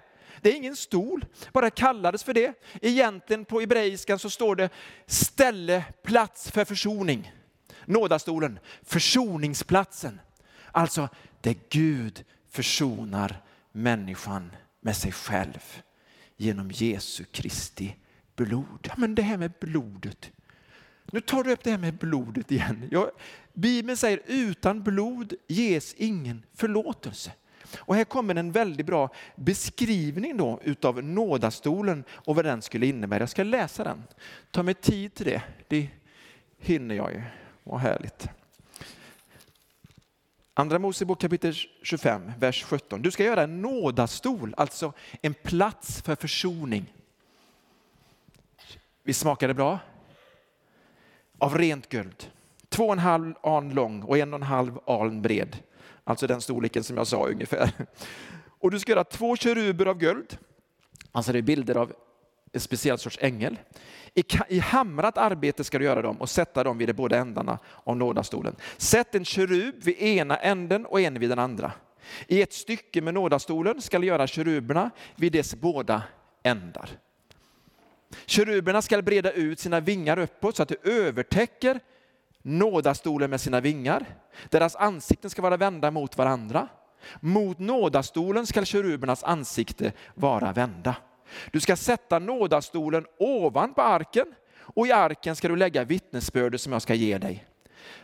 Det 0.41 0.53
är 0.53 0.57
ingen 0.57 0.77
stol, 0.77 1.25
bara 1.53 1.71
kallades 1.71 2.25
för 2.25 2.35
det. 2.35 2.53
Egentligen 2.83 3.45
på 3.45 3.61
hebreiskan 3.61 4.19
så 4.19 4.31
står 4.31 4.57
det 4.57 4.71
ställe, 5.07 5.85
plats 6.03 6.51
för 6.51 6.65
försoning. 6.65 7.33
Nådastolen, 7.85 8.59
försoningsplatsen. 8.83 10.21
Alltså, 10.73 11.09
där 11.41 11.55
Gud 11.69 12.25
försonar 12.51 13.43
människan 13.73 14.51
med 14.81 14.97
sig 14.97 15.13
själv 15.13 15.83
genom 16.37 16.71
Jesu 16.71 17.25
Kristi 17.25 17.97
blod. 18.37 18.79
Ja, 18.89 18.95
men 18.97 19.15
det 19.15 19.23
här 19.23 19.37
med 19.37 19.53
blodet, 19.61 20.31
nu 21.13 21.21
tar 21.21 21.45
du 21.45 21.53
upp 21.53 21.65
det 21.65 21.71
här 21.71 21.79
med 21.79 21.95
blodet 21.95 22.51
igen. 22.53 22.89
Jag, 22.91 23.11
Bibeln 23.55 23.97
säger 23.97 24.21
utan 24.27 24.83
blod 24.83 25.35
ges 25.47 25.95
ingen 25.95 26.43
förlåtelse. 26.55 27.33
Och 27.79 27.95
här 27.95 28.05
kommer 28.05 28.35
en 28.35 28.53
väldigt 28.53 28.87
bra 28.87 29.11
beskrivning 29.37 30.37
då 30.37 30.61
utav 30.65 31.05
nådastolen 31.05 32.05
och 32.11 32.37
vad 32.37 32.45
den 32.45 32.63
skulle 32.63 32.87
innebära. 32.87 33.21
Jag 33.21 33.29
ska 33.29 33.43
läsa 33.43 33.85
den. 33.85 34.03
Ta 34.51 34.63
mig 34.63 34.75
tid 34.75 35.15
till 35.15 35.27
det. 35.27 35.43
Det 35.69 35.89
hinner 36.59 36.95
jag 36.95 37.13
ju. 37.13 37.23
Vad 37.65 37.81
härligt. 37.81 38.29
Andra 40.55 40.79
Mosebok 40.79 41.21
kapitel 41.21 41.55
25, 41.83 42.33
vers 42.39 42.65
17. 42.65 43.03
Du 43.03 43.11
ska 43.11 43.25
göra 43.25 43.43
en 43.43 43.63
nådastol, 43.63 44.55
alltså 44.57 44.93
en 45.23 45.35
plats 45.35 46.03
för 46.03 46.15
försoning. 46.17 46.95
Vi 49.03 49.13
smakade 49.13 49.55
bra? 49.55 49.79
av 51.39 51.59
rent 51.59 51.89
guld. 51.89 52.31
Två 52.75 52.87
och 52.87 52.93
en 52.93 52.99
halv 52.99 53.35
aln 53.43 53.75
lång 53.75 54.03
och 54.03 54.19
en 54.19 54.35
och 54.35 54.39
en 54.39 54.43
halv 54.43 54.79
aln 54.87 55.23
bred. 55.23 55.57
Alltså 56.05 56.27
den 56.27 56.41
storleken 56.41 56.85
som 56.85 56.97
jag 56.97 57.07
sa 57.07 57.27
ungefär. 57.27 57.71
Och 58.61 58.71
du 58.71 58.79
ska 58.79 58.93
göra 58.93 59.05
två 59.05 59.37
keruber 59.37 59.87
av 59.87 59.99
guld. 59.99 60.39
Alltså 61.13 61.33
det 61.33 61.39
är 61.39 61.43
bilder 61.43 61.75
av 61.75 61.93
en 62.53 62.61
speciell 62.61 62.99
sorts 62.99 63.19
ängel. 63.21 63.59
I, 64.15 64.25
I 64.49 64.59
hamrat 64.59 65.19
arbete 65.19 65.65
ska 65.65 65.79
du 65.79 65.85
göra 65.85 66.03
dem 66.03 66.17
och 66.17 66.29
sätta 66.29 66.65
dem 66.65 66.79
vid 66.79 66.89
de 66.89 66.93
båda 66.93 67.17
ändarna 67.17 67.59
av 67.85 67.97
nådastolen. 67.97 68.57
Sätt 68.77 69.15
en 69.15 69.25
kerub 69.25 69.75
vid 69.85 69.99
ena 69.99 70.37
änden 70.37 70.87
och 70.87 71.01
en 71.01 71.21
vid 71.21 71.31
den 71.31 71.39
andra. 71.39 71.73
I 72.27 72.43
ett 72.43 72.53
stycke 72.53 73.03
med 73.03 73.15
nådastolen 73.15 73.83
ska 73.83 73.99
du 73.99 74.07
göra 74.07 74.27
keruberna 74.27 74.91
vid 75.17 75.33
dess 75.33 75.55
båda 75.55 76.03
ändar. 76.43 76.91
Keruberna 78.27 78.83
ska 78.83 79.03
breda 79.03 79.33
ut 79.33 79.59
sina 79.59 79.81
vingar 79.81 80.19
uppåt 80.19 80.57
så 80.57 80.63
att 80.63 80.69
det 80.69 80.89
övertäcker 80.89 81.81
nådastolen 82.45 83.31
med 83.31 83.41
sina 83.41 83.61
vingar. 83.61 84.07
Deras 84.51 84.77
ansikten 84.77 85.31
ska 85.31 85.43
vara 85.43 85.57
vända 85.57 85.91
mot 85.91 86.19
varandra. 86.19 86.69
Mot 87.21 87.59
nådastolen 87.59 88.47
ska 88.47 88.65
kerubernas 88.65 89.25
ansikte 89.25 89.93
vara 90.15 90.53
vända. 90.53 90.97
Du 91.53 91.61
ska 91.61 91.77
sätta 91.77 92.19
nådastolen 92.19 93.07
ovanpå 93.19 93.83
arken 93.83 94.27
och 94.59 94.87
i 94.87 94.93
arken 94.93 95.37
ska 95.37 95.49
du 95.49 95.57
lägga 95.57 95.85
vittnesbördet 95.85 96.61
som 96.61 96.73
jag 96.73 96.83
ska 96.83 96.95
ge 96.95 97.19
dig. 97.19 97.47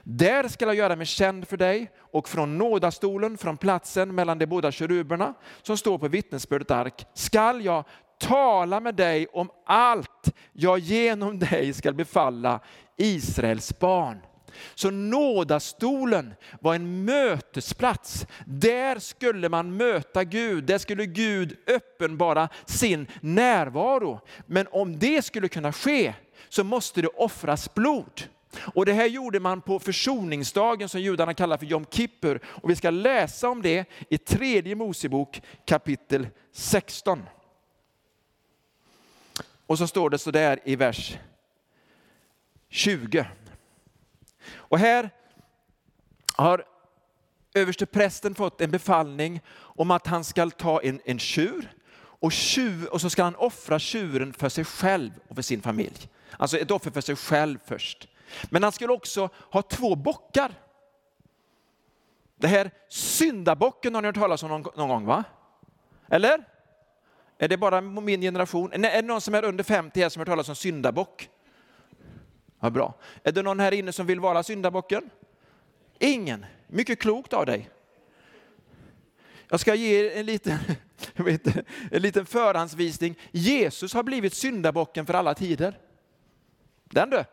Där 0.03 0.49
ska 0.49 0.65
jag 0.65 0.75
göra 0.75 0.97
mig 0.97 1.07
känd 1.07 1.49
för 1.49 1.57
dig 1.57 1.91
och 1.99 2.29
från 2.29 2.59
nådastolen, 2.59 3.39
från 3.39 3.57
platsen 3.57 4.15
mellan 4.15 4.39
de 4.39 4.47
båda 4.47 4.73
keruberna 4.73 5.35
som 5.63 5.77
står 5.77 5.99
på 5.99 6.09
vittnesbördet 6.09 6.71
ark, 6.71 7.07
skall 7.15 7.65
jag 7.65 7.85
tala 8.21 8.81
med 8.81 8.95
dig 8.95 9.27
om 9.27 9.51
allt 9.67 10.35
jag 10.53 10.79
genom 10.79 11.39
dig 11.39 11.73
ska 11.73 11.93
befalla 11.93 12.61
Israels 12.97 13.79
barn. 13.79 14.21
Så 14.75 14.91
nådastolen 14.91 16.35
var 16.61 16.75
en 16.75 17.05
mötesplats. 17.05 18.27
Där 18.47 18.99
skulle 18.99 19.49
man 19.49 19.77
möta 19.77 20.25
Gud, 20.25 20.65
där 20.65 20.79
skulle 20.79 21.07
Gud 21.07 21.57
uppenbara 21.67 22.49
sin 22.67 23.07
närvaro. 23.21 24.21
Men 24.47 24.67
om 24.71 24.99
det 24.99 25.23
skulle 25.23 25.49
kunna 25.49 25.73
ske 25.73 26.15
så 26.49 26.65
måste 26.65 27.03
det 27.03 27.09
offras 27.09 27.75
blod. 27.75 28.23
Och 28.75 28.87
det 28.87 28.93
här 28.93 29.07
gjorde 29.07 29.41
man 29.41 29.61
på 29.61 29.79
försoningsdagen 29.79 30.89
som 30.89 31.01
judarna 31.01 31.35
kallar 31.35 31.57
för 31.57 31.67
Jom 31.67 31.87
Kippur. 31.91 32.41
Och 32.45 32.71
vi 32.71 32.77
ska 32.77 32.91
läsa 32.91 33.49
om 33.49 33.63
det 33.63 33.85
i 34.09 34.19
tredje 34.19 34.75
Mosebok 34.75 35.43
kapitel 35.65 36.29
16. 36.53 37.23
Och 39.67 39.79
så 39.79 39.87
står 39.87 40.11
det 40.11 40.19
så 40.19 40.31
där 40.31 40.61
i 40.65 40.77
vers 40.77 41.19
20. 42.69 43.27
Och 44.55 44.79
här 44.79 45.11
har 46.37 46.65
överste 47.55 47.87
prästen 47.87 48.35
fått 48.35 48.61
en 48.61 48.71
befallning 48.71 49.41
om 49.59 49.91
att 49.91 50.07
han 50.07 50.25
ska 50.25 50.51
ta 50.51 50.83
en, 50.83 51.01
en 51.05 51.19
tjur 51.19 51.73
och, 52.21 52.33
tjur 52.33 52.93
och 52.93 53.01
så 53.01 53.11
ska 53.11 53.23
han 53.23 53.37
offra 53.37 53.79
tjuren 53.79 54.33
för 54.33 54.49
sig 54.49 54.65
själv 54.65 55.11
och 55.29 55.35
för 55.35 55.43
sin 55.43 55.63
familj. 55.63 56.09
Alltså 56.37 56.59
ett 56.59 56.71
offer 56.71 56.91
för 56.91 57.01
sig 57.01 57.17
själv 57.17 57.59
först. 57.65 58.09
Men 58.51 58.63
han 58.63 58.73
skulle 58.73 58.93
också 58.93 59.29
ha 59.53 59.63
två 59.63 59.95
bockar. 59.95 60.53
Det 62.37 62.49
här 62.49 62.71
syndabocken 62.89 63.95
har 63.95 64.03
ni 64.03 64.09
hört 64.09 64.17
talas 64.17 64.43
om 64.43 64.49
någon, 64.49 64.67
någon 64.77 64.89
gång 64.89 65.05
va? 65.05 65.25
Eller? 66.09 66.45
Är 67.39 67.49
det 67.49 67.57
bara 67.57 67.81
min 67.81 68.21
generation? 68.21 68.73
Är 68.73 68.79
det 68.79 69.03
någon 69.03 69.21
som 69.21 69.35
är 69.35 69.45
under 69.45 69.65
50 69.65 70.01
här 70.01 70.09
som 70.09 70.21
har 70.21 70.27
hört 70.27 70.33
talas 70.33 70.49
om 70.49 70.57
syndabock? 70.57 71.29
Vad 72.61 72.73
bra. 72.73 72.95
Är 73.23 73.33
det 73.33 73.43
någon 73.43 73.61
här 73.61 73.73
inne 73.73 73.93
som 73.93 74.07
vill 74.07 74.21
vara 74.21 74.43
syndabocken? 74.43 75.11
Ingen. 75.99 76.47
Mycket 76.67 77.01
klokt 77.01 77.33
av 77.33 77.47
dig. 77.47 77.71
Jag 79.49 79.61
ska 79.61 79.75
ge 79.75 80.19
en 80.19 80.27
liten, 80.27 80.59
vet, 81.15 81.47
en 81.91 82.03
liten 82.03 82.27
förhandsvisning. 82.27 83.19
Jesus 83.31 83.95
har 83.95 84.03
blivit 84.03 84.35
syndabocken 84.35 85.07
för 85.07 85.15
alla 85.15 85.35
tider. 85.35 85.79
Den 86.85 87.11
du. 87.11 87.25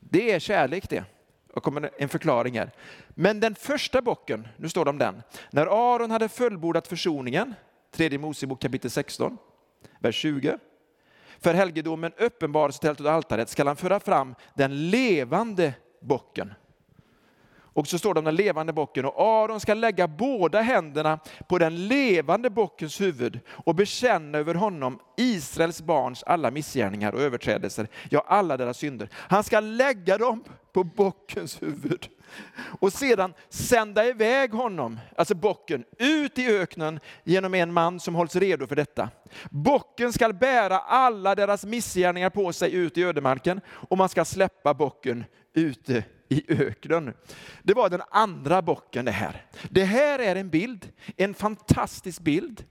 Det 0.00 0.32
är 0.32 0.38
kärlek 0.38 0.90
det. 0.90 1.04
Jag 1.54 1.62
kommer 1.62 1.90
en 1.98 2.08
förklaring 2.08 2.58
här. 2.58 2.70
Men 3.08 3.40
den 3.40 3.54
första 3.54 4.02
bocken, 4.02 4.48
nu 4.56 4.68
står 4.68 4.84
det 4.84 4.90
om 4.90 4.98
den. 4.98 5.22
När 5.50 5.94
Aron 5.94 6.10
hade 6.10 6.28
fullbordat 6.28 6.86
försoningen, 6.86 7.54
tredje 7.90 8.18
Mosebok 8.18 8.62
kapitel 8.62 8.90
16, 8.90 9.38
vers 9.98 10.14
20 10.14 10.58
för 11.40 11.54
helgedomen 11.54 12.12
uppenbarelsetältet 12.18 13.06
och 13.06 13.12
altaret 13.12 13.48
skall 13.48 13.66
han 13.66 13.76
föra 13.76 14.00
fram 14.00 14.34
den 14.54 14.90
levande 14.90 15.74
bocken. 16.00 16.54
Och 17.72 17.86
så 17.86 17.98
står 17.98 18.14
det 18.14 18.18
om 18.18 18.24
den 18.24 18.36
levande 18.36 18.72
bocken 18.72 19.04
och 19.04 19.20
Aron 19.20 19.60
ska 19.60 19.74
lägga 19.74 20.08
båda 20.08 20.60
händerna 20.60 21.18
på 21.48 21.58
den 21.58 21.88
levande 21.88 22.50
bockens 22.50 23.00
huvud 23.00 23.40
och 23.48 23.74
bekänna 23.74 24.38
över 24.38 24.54
honom 24.54 24.98
Israels 25.16 25.82
barns 25.82 26.22
alla 26.22 26.50
missgärningar 26.50 27.12
och 27.12 27.20
överträdelser, 27.20 27.88
ja 28.10 28.24
alla 28.26 28.56
deras 28.56 28.78
synder. 28.78 29.08
Han 29.12 29.44
ska 29.44 29.60
lägga 29.60 30.18
dem 30.18 30.44
på 30.72 30.84
bockens 30.84 31.62
huvud 31.62 32.08
och 32.80 32.92
sedan 32.92 33.34
sända 33.48 34.06
iväg 34.06 34.52
honom, 34.52 35.00
alltså 35.16 35.34
bocken, 35.34 35.84
ut 35.98 36.38
i 36.38 36.46
öknen 36.46 37.00
genom 37.24 37.54
en 37.54 37.72
man 37.72 38.00
som 38.00 38.14
hålls 38.14 38.36
redo 38.36 38.66
för 38.66 38.76
detta. 38.76 39.08
Bocken 39.50 40.12
ska 40.12 40.32
bära 40.32 40.78
alla 40.78 41.34
deras 41.34 41.64
missgärningar 41.64 42.30
på 42.30 42.52
sig 42.52 42.74
ut 42.74 42.98
i 42.98 43.04
ödemarken 43.04 43.60
och 43.68 43.98
man 43.98 44.08
ska 44.08 44.24
släppa 44.24 44.74
bocken 44.74 45.24
ute 45.54 46.04
i 46.28 46.44
öknen. 46.48 47.14
Det 47.62 47.74
var 47.74 47.88
den 47.88 48.02
andra 48.10 48.62
bocken 48.62 49.04
det 49.04 49.10
här. 49.10 49.44
Det 49.70 49.84
här 49.84 50.18
är 50.18 50.36
en 50.36 50.50
bild, 50.50 50.88
en 51.16 51.34
fantastisk 51.34 52.20
bild 52.20 52.64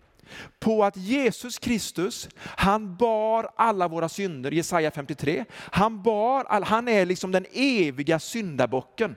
på 0.60 0.84
att 0.84 0.98
Jesus 0.98 1.60
Kristus, 1.60 2.30
han 2.38 2.96
bar 2.96 3.50
alla 3.56 3.88
våra 3.88 4.10
synder, 4.10 4.52
Jesaja 4.52 4.92
53. 4.92 5.46
Han, 5.54 6.04
bar 6.04 6.44
all, 6.44 6.64
han 6.64 6.88
är 6.88 7.06
liksom 7.06 7.32
den 7.32 7.46
eviga 7.54 8.20
syndabocken. 8.20 9.16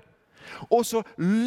Och 0.50 0.87
så 0.87 1.02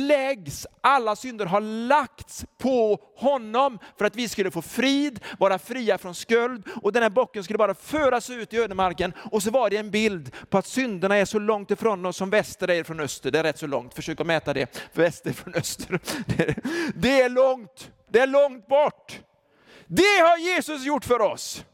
läggs, 0.07 0.67
alla 0.81 1.15
synder 1.15 1.45
har 1.45 1.61
lagts 1.61 2.45
på 2.57 2.99
honom 3.15 3.79
för 3.97 4.05
att 4.05 4.15
vi 4.15 4.29
skulle 4.29 4.51
få 4.51 4.61
frid, 4.61 5.19
vara 5.39 5.59
fria 5.59 5.97
från 5.97 6.15
skuld. 6.15 6.67
Och 6.83 6.91
den 6.91 7.03
här 7.03 7.09
bocken 7.09 7.43
skulle 7.43 7.57
bara 7.57 7.73
föras 7.73 8.29
ut 8.29 8.53
i 8.53 8.57
ödemarken. 8.57 9.13
Och 9.31 9.43
så 9.43 9.51
var 9.51 9.69
det 9.69 9.77
en 9.77 9.91
bild 9.91 10.31
på 10.49 10.57
att 10.57 10.67
synderna 10.67 11.15
är 11.15 11.25
så 11.25 11.39
långt 11.39 11.71
ifrån 11.71 12.05
oss 12.05 12.17
som 12.17 12.29
väster 12.29 12.69
är 12.69 12.83
från 12.83 12.99
öster. 12.99 13.31
Det 13.31 13.39
är 13.39 13.43
rätt 13.43 13.59
så 13.59 13.67
långt, 13.67 13.93
försök 13.93 14.19
att 14.19 14.27
mäta 14.27 14.53
det. 14.53 14.89
Väster 14.93 15.33
från 15.33 15.55
öster. 15.55 15.99
Det 16.95 17.21
är 17.21 17.29
långt, 17.29 17.91
det 18.09 18.19
är 18.19 18.27
långt 18.27 18.67
bort. 18.67 19.19
Det 19.87 20.19
har 20.21 20.37
Jesus 20.37 20.85
gjort 20.85 21.05
för 21.05 21.21
oss. 21.21 21.65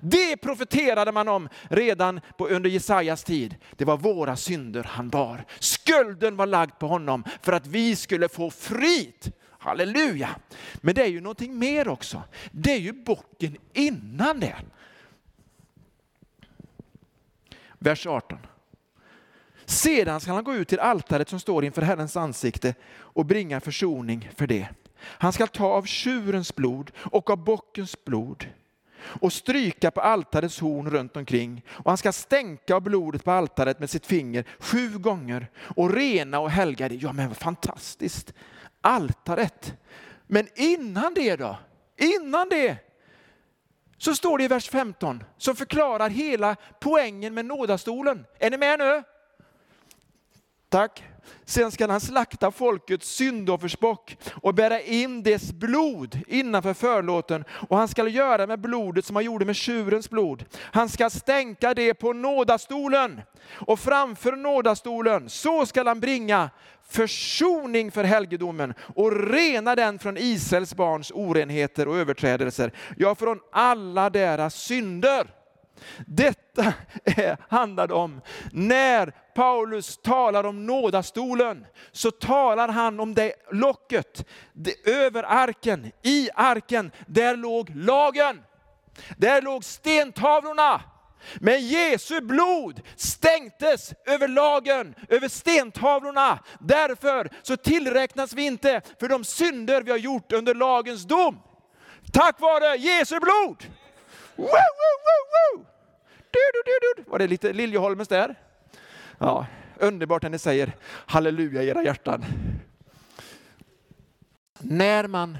Det 0.00 0.36
profeterade 0.36 1.12
man 1.12 1.28
om 1.28 1.48
redan 1.70 2.20
på, 2.36 2.48
under 2.48 2.70
Jesajas 2.70 3.24
tid. 3.24 3.56
Det 3.76 3.84
var 3.84 3.96
våra 3.96 4.36
synder 4.36 4.82
han 4.82 5.08
bar. 5.08 5.44
Skulden 5.58 6.36
var 6.36 6.46
lagd 6.46 6.78
på 6.78 6.86
honom 6.86 7.24
för 7.42 7.52
att 7.52 7.66
vi 7.66 7.96
skulle 7.96 8.28
få 8.28 8.50
frid. 8.50 9.32
Halleluja! 9.58 10.30
Men 10.74 10.94
det 10.94 11.02
är 11.02 11.08
ju 11.08 11.20
någonting 11.20 11.58
mer 11.58 11.88
också. 11.88 12.22
Det 12.50 12.72
är 12.72 12.78
ju 12.78 12.92
bocken 12.92 13.56
innan 13.72 14.40
det. 14.40 14.56
Vers 17.78 18.06
18. 18.06 18.38
Sedan 19.64 20.20
ska 20.20 20.32
han 20.32 20.44
gå 20.44 20.54
ut 20.54 20.68
till 20.68 20.80
altaret 20.80 21.28
som 21.28 21.40
står 21.40 21.64
inför 21.64 21.82
Herrens 21.82 22.16
ansikte 22.16 22.74
och 22.90 23.26
bringa 23.26 23.60
försoning 23.60 24.30
för 24.36 24.46
det. 24.46 24.68
Han 25.00 25.32
ska 25.32 25.46
ta 25.46 25.66
av 25.66 25.84
tjurens 25.84 26.56
blod 26.56 26.90
och 26.96 27.30
av 27.30 27.44
bockens 27.44 28.04
blod 28.04 28.46
och 29.02 29.32
stryka 29.32 29.90
på 29.90 30.00
altarets 30.00 30.60
horn 30.60 30.90
runt 30.90 31.16
omkring. 31.16 31.64
Och 31.68 31.90
han 31.90 31.98
ska 31.98 32.12
stänka 32.12 32.74
av 32.74 32.80
blodet 32.80 33.24
på 33.24 33.30
altaret 33.30 33.80
med 33.80 33.90
sitt 33.90 34.06
finger 34.06 34.44
sju 34.58 34.98
gånger 34.98 35.50
och 35.58 35.94
rena 35.94 36.40
och 36.40 36.50
helga 36.50 36.88
det. 36.88 36.94
Ja 36.94 37.12
men 37.12 37.34
fantastiskt! 37.34 38.32
Altaret. 38.80 39.74
Men 40.26 40.48
innan 40.54 41.14
det 41.14 41.36
då? 41.36 41.56
Innan 41.96 42.48
det 42.48 42.76
så 43.98 44.14
står 44.14 44.38
det 44.38 44.44
i 44.44 44.48
vers 44.48 44.68
15 44.68 45.24
som 45.36 45.56
förklarar 45.56 46.10
hela 46.10 46.56
poängen 46.80 47.34
med 47.34 47.44
nådastolen. 47.44 48.24
Är 48.38 48.50
ni 48.50 48.56
med 48.56 48.78
nu? 48.78 49.02
Tack. 50.70 51.04
Sen 51.44 51.70
ska 51.70 51.86
han 51.86 52.00
slakta 52.00 52.50
folkets 52.50 53.08
syndoffersbock 53.08 54.16
och 54.42 54.54
bära 54.54 54.80
in 54.80 55.22
dess 55.22 55.52
blod 55.52 56.20
innanför 56.26 56.74
förlåten. 56.74 57.44
Och 57.68 57.76
han 57.76 57.88
ska 57.88 58.08
göra 58.08 58.46
med 58.46 58.60
blodet 58.60 59.04
som 59.04 59.16
han 59.16 59.24
gjorde 59.24 59.44
med 59.44 59.56
tjurens 59.56 60.10
blod. 60.10 60.44
Han 60.60 60.88
ska 60.88 61.10
stänka 61.10 61.74
det 61.74 61.94
på 61.94 62.12
nådastolen 62.12 63.20
och 63.50 63.80
framför 63.80 64.32
nådastolen 64.32 65.28
så 65.28 65.66
ska 65.66 65.84
han 65.84 66.00
bringa 66.00 66.50
försoning 66.88 67.90
för 67.90 68.04
helgedomen 68.04 68.74
och 68.80 69.30
rena 69.30 69.74
den 69.74 69.98
från 69.98 70.16
Israels 70.16 70.74
barns 70.74 71.10
orenheter 71.14 71.88
och 71.88 71.96
överträdelser, 71.96 72.72
ja 72.96 73.14
från 73.14 73.40
alla 73.52 74.10
deras 74.10 74.54
synder. 74.54 75.37
Detta 76.06 76.72
handlar 77.48 77.92
om 77.92 78.20
när 78.52 79.12
Paulus 79.34 79.96
talar 80.02 80.44
om 80.44 80.66
nådastolen 80.66 81.66
så 81.92 82.10
talar 82.10 82.68
han 82.68 83.00
om 83.00 83.14
det 83.14 83.32
locket 83.52 84.28
det, 84.52 84.88
över 84.88 85.22
arken. 85.22 85.92
I 86.02 86.28
arken, 86.34 86.90
där 87.06 87.36
låg 87.36 87.70
lagen. 87.74 88.42
Där 89.16 89.42
låg 89.42 89.64
stentavlorna. 89.64 90.80
Men 91.40 91.66
Jesu 91.68 92.20
blod 92.20 92.80
stänktes 92.96 93.92
över 94.06 94.28
lagen, 94.28 94.94
över 95.08 95.28
stentavlorna. 95.28 96.38
Därför 96.60 97.30
så 97.42 97.56
tillräknas 97.56 98.32
vi 98.32 98.46
inte 98.46 98.80
för 99.00 99.08
de 99.08 99.24
synder 99.24 99.82
vi 99.82 99.90
har 99.90 99.98
gjort 99.98 100.32
under 100.32 100.54
lagens 100.54 101.04
dom. 101.04 101.40
Tack 102.12 102.40
vare 102.40 102.76
Jesu 102.76 103.20
blod. 103.20 103.64
Woo, 104.38 104.46
woo, 104.46 104.96
woo, 105.04 105.56
woo. 105.56 105.66
Du, 106.30 106.38
du, 106.52 106.62
du, 106.64 107.02
du. 107.02 107.10
Var 107.10 107.18
det 107.18 107.26
lite 107.26 107.52
Liljeholmens 107.52 108.08
där? 108.08 108.34
Ja, 109.18 109.46
underbart 109.76 110.22
när 110.22 110.30
ni 110.30 110.38
säger 110.38 110.76
halleluja 110.84 111.62
i 111.62 111.68
era 111.68 111.82
hjärtan. 111.82 112.24
När 114.58 115.06
man 115.06 115.38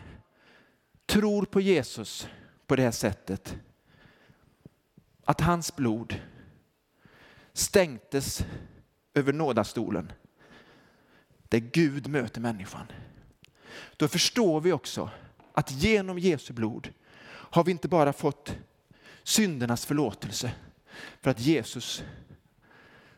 tror 1.06 1.44
på 1.44 1.60
Jesus 1.60 2.28
på 2.66 2.76
det 2.76 2.82
här 2.82 2.90
sättet, 2.90 3.56
att 5.24 5.40
hans 5.40 5.76
blod 5.76 6.20
stänktes 7.52 8.44
över 9.14 9.32
nådastolen, 9.32 10.12
där 11.42 11.58
Gud 11.58 12.08
möter 12.08 12.40
människan. 12.40 12.86
Då 13.96 14.08
förstår 14.08 14.60
vi 14.60 14.72
också 14.72 15.10
att 15.52 15.70
genom 15.70 16.18
Jesu 16.18 16.52
blod 16.52 16.92
har 17.28 17.64
vi 17.64 17.70
inte 17.70 17.88
bara 17.88 18.12
fått 18.12 18.56
syndernas 19.28 19.86
förlåtelse 19.86 20.52
för 21.20 21.30
att 21.30 21.40
Jesus 21.40 22.02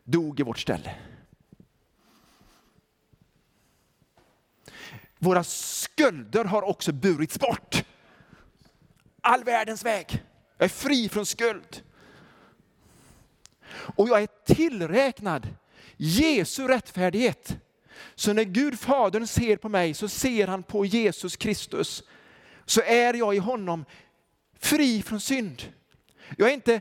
dog 0.05 0.41
i 0.41 0.43
vårt 0.43 0.59
ställe. 0.59 0.95
Våra 5.19 5.45
skulder 5.45 6.45
har 6.45 6.63
också 6.63 6.93
burits 6.93 7.39
bort. 7.39 7.85
All 9.21 9.45
världens 9.45 9.85
väg. 9.85 10.25
Jag 10.57 10.65
är 10.65 10.69
fri 10.69 11.09
från 11.09 11.27
skuld. 11.27 11.83
Och 13.73 14.09
jag 14.09 14.23
är 14.23 14.55
tillräknad 14.55 15.49
Jesu 15.97 16.69
rättfärdighet. 16.69 17.57
Så 18.15 18.33
när 18.33 18.45
Gud 18.45 18.81
Fadern 18.81 19.27
ser 19.27 19.57
på 19.57 19.69
mig 19.69 19.95
så 19.95 20.09
ser 20.09 20.47
han 20.47 20.63
på 20.63 20.85
Jesus 20.85 21.37
Kristus. 21.37 22.03
Så 22.65 22.81
är 22.83 23.15
jag 23.15 23.35
i 23.35 23.39
honom 23.39 23.85
fri 24.59 25.03
från 25.03 25.21
synd. 25.21 25.73
Jag 26.37 26.49
är 26.49 26.55
inte 26.55 26.81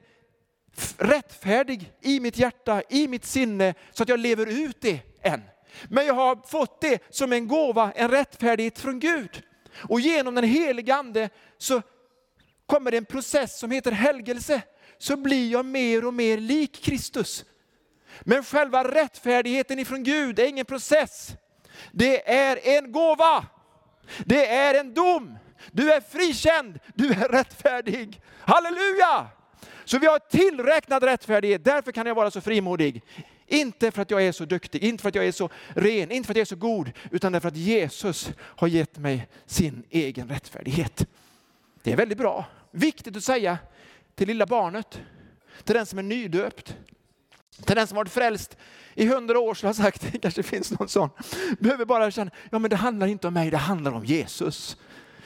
rättfärdig 0.98 1.92
i 2.02 2.20
mitt 2.20 2.38
hjärta, 2.38 2.82
i 2.90 3.08
mitt 3.08 3.26
sinne, 3.26 3.74
så 3.92 4.04
att 4.04 4.10
jag 4.10 4.20
lever 4.20 4.46
ut 4.46 4.82
det 4.82 5.00
än. 5.22 5.42
Men 5.90 6.06
jag 6.06 6.14
har 6.14 6.48
fått 6.48 6.82
det 6.82 7.04
som 7.10 7.34
en 7.34 7.48
gåva, 7.48 7.92
en 7.96 8.12
rättfärdighet 8.12 8.80
från 8.80 9.00
Gud. 9.00 9.44
Och 9.90 10.00
genom 10.00 10.36
den 10.36 10.44
helige 10.44 10.96
Ande 10.96 11.30
så 11.58 11.82
kommer 12.66 12.92
det 12.92 12.98
en 12.98 13.06
process 13.06 13.60
som 13.60 13.72
heter 13.72 13.92
helgelse. 13.92 14.62
Så 14.98 15.18
blir 15.18 15.52
jag 15.52 15.66
mer 15.66 16.06
och 16.06 16.14
mer 16.14 16.38
lik 16.38 16.84
Kristus. 16.84 17.46
Men 18.22 18.44
själva 18.44 18.84
rättfärdigheten 18.84 19.80
ifrån 19.80 20.04
Gud 20.04 20.40
är 20.40 20.48
ingen 20.48 20.66
process. 20.66 21.32
Det 21.92 22.32
är 22.32 22.78
en 22.78 22.92
gåva. 22.92 23.46
Det 24.26 24.48
är 24.48 24.80
en 24.80 24.94
dom. 24.94 25.38
Du 25.72 25.94
är 25.94 26.02
frikänd, 26.02 26.80
du 26.96 27.12
är 27.12 27.30
rättfärdig. 27.30 28.22
Halleluja! 28.40 29.28
Så 29.89 29.99
vi 29.99 30.08
har 30.08 30.19
tillräknad 30.19 31.04
rättfärdighet, 31.04 31.63
därför 31.63 31.91
kan 31.91 32.08
jag 32.08 32.15
vara 32.15 32.32
så 32.32 32.41
frimodig. 32.41 33.04
Inte 33.47 33.91
för 33.91 34.02
att 34.02 34.12
jag 34.12 34.23
är 34.23 34.32
så 34.32 34.45
duktig, 34.45 34.84
inte 34.84 35.02
för 35.02 35.10
att 35.10 35.15
jag 35.15 35.25
är 35.25 35.32
så 35.32 35.49
ren, 35.67 36.12
inte 36.12 36.28
för 36.28 36.34
att 36.34 36.38
jag 36.38 36.41
är 36.41 36.45
så 36.45 36.56
god, 36.56 36.91
utan 37.12 37.32
därför 37.32 37.47
att 37.47 37.56
Jesus 37.56 38.30
har 38.39 38.67
gett 38.67 38.97
mig 38.97 39.28
sin 39.45 39.84
egen 39.89 40.30
rättfärdighet. 40.30 41.08
Det 41.84 41.91
är 41.91 41.95
väldigt 41.95 42.17
bra. 42.17 42.45
Viktigt 42.71 43.17
att 43.17 43.23
säga 43.23 43.58
till 44.15 44.28
lilla 44.28 44.45
barnet, 44.45 45.02
till 45.63 45.75
den 45.75 45.86
som 45.86 45.99
är 45.99 46.04
nydöpt, 46.04 46.75
till 47.65 47.75
den 47.75 47.88
som 47.88 47.95
varit 47.95 48.12
frälst 48.12 48.58
i 48.93 49.08
hundra 49.08 49.39
år, 49.39 49.54
som 49.54 49.67
har 49.67 49.73
sagt, 49.73 50.02
det 50.12 50.19
kanske 50.19 50.43
finns 50.43 50.80
någon 50.80 50.89
sån, 50.89 51.10
behöver 51.60 51.86
bara 51.86 52.12
känna, 52.12 52.32
ja 52.52 52.60
men 52.60 52.69
det 52.69 52.75
handlar 52.75 53.08
inte 53.08 53.28
om 53.28 53.34
mig, 53.34 53.52
det 53.52 53.58
handlar 53.58 53.91
om 53.91 54.06
Jesus. 54.06 54.78